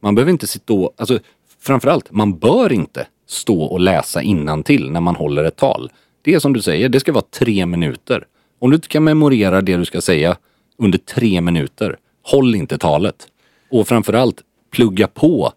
[0.00, 1.18] Man behöver inte sitta och, alltså
[1.60, 4.22] framförallt, man bör inte stå och läsa
[4.64, 5.90] till när man håller ett tal.
[6.22, 8.26] Det är som du säger, det ska vara tre minuter.
[8.58, 10.36] Om du inte kan memorera det du ska säga
[10.78, 13.28] under tre minuter, håll inte talet.
[13.70, 15.52] Och framförallt, plugga på.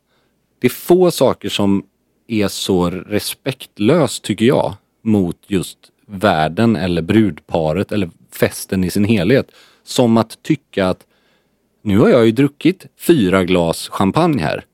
[0.60, 1.84] Det är få saker som
[2.28, 9.52] är så respektlöst, tycker jag, mot just världen eller brudparet eller festen i sin helhet.
[9.84, 11.06] Som att tycka att
[11.82, 14.66] nu har jag ju druckit fyra glas champagne här.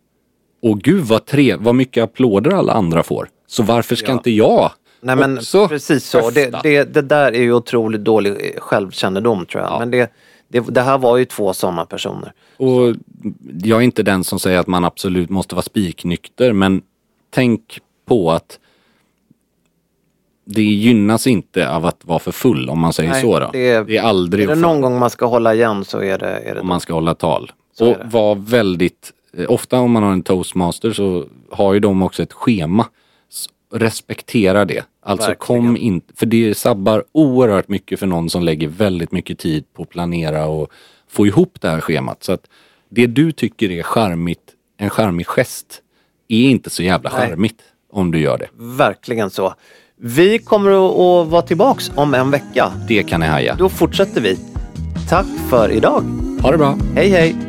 [0.62, 3.30] Och gud vad, tre, vad mycket applåder alla andra får.
[3.48, 4.14] Så varför ska Ja.
[4.14, 6.30] inte jag Nej men också precis så.
[6.30, 9.80] Det, det, det där är ju otroligt dålig eh, självkännedom tror jag.
[9.80, 10.12] Men det,
[10.48, 12.34] det, det här var ju två sådana personer.
[12.58, 12.96] Och
[13.64, 16.82] jag är inte den som säger att man absolut måste vara spiknykter men
[17.30, 18.60] tänk på att
[20.46, 23.40] det gynnas inte av att vara för full om man säger Nej, så.
[23.40, 23.50] Då.
[23.54, 26.18] det är- det är aldrig Är det någon gång man ska hålla igen så är
[26.18, 27.52] det, är det om man ska hålla tal.
[27.74, 29.12] Så och vara väldigt,
[29.48, 32.86] ofta om man har en toastmaster så har ju de också ett schema.
[33.74, 34.84] Respektera det.
[35.02, 35.64] Alltså Verkligen.
[35.64, 39.84] kom in, för det sabbar oerhört mycket för någon som lägger väldigt mycket tid på
[39.84, 40.72] att planera och
[41.10, 42.24] få ihop det här schemat.
[42.24, 42.48] Så att
[42.90, 45.82] det du tycker är charmigt, en charmig gest,
[46.28, 47.30] är inte så jävla Nej.
[47.30, 47.62] charmigt
[47.92, 48.48] om du gör det.
[48.54, 49.54] Verkligen så.
[49.96, 52.72] Vi kommer att, att vara tillbaks om en vecka.
[52.88, 53.56] Det kan ni haja.
[53.56, 54.38] Då fortsätter vi.
[55.10, 56.04] Tack för idag.
[56.42, 56.78] Ha det bra.
[56.96, 57.49] Hej hej.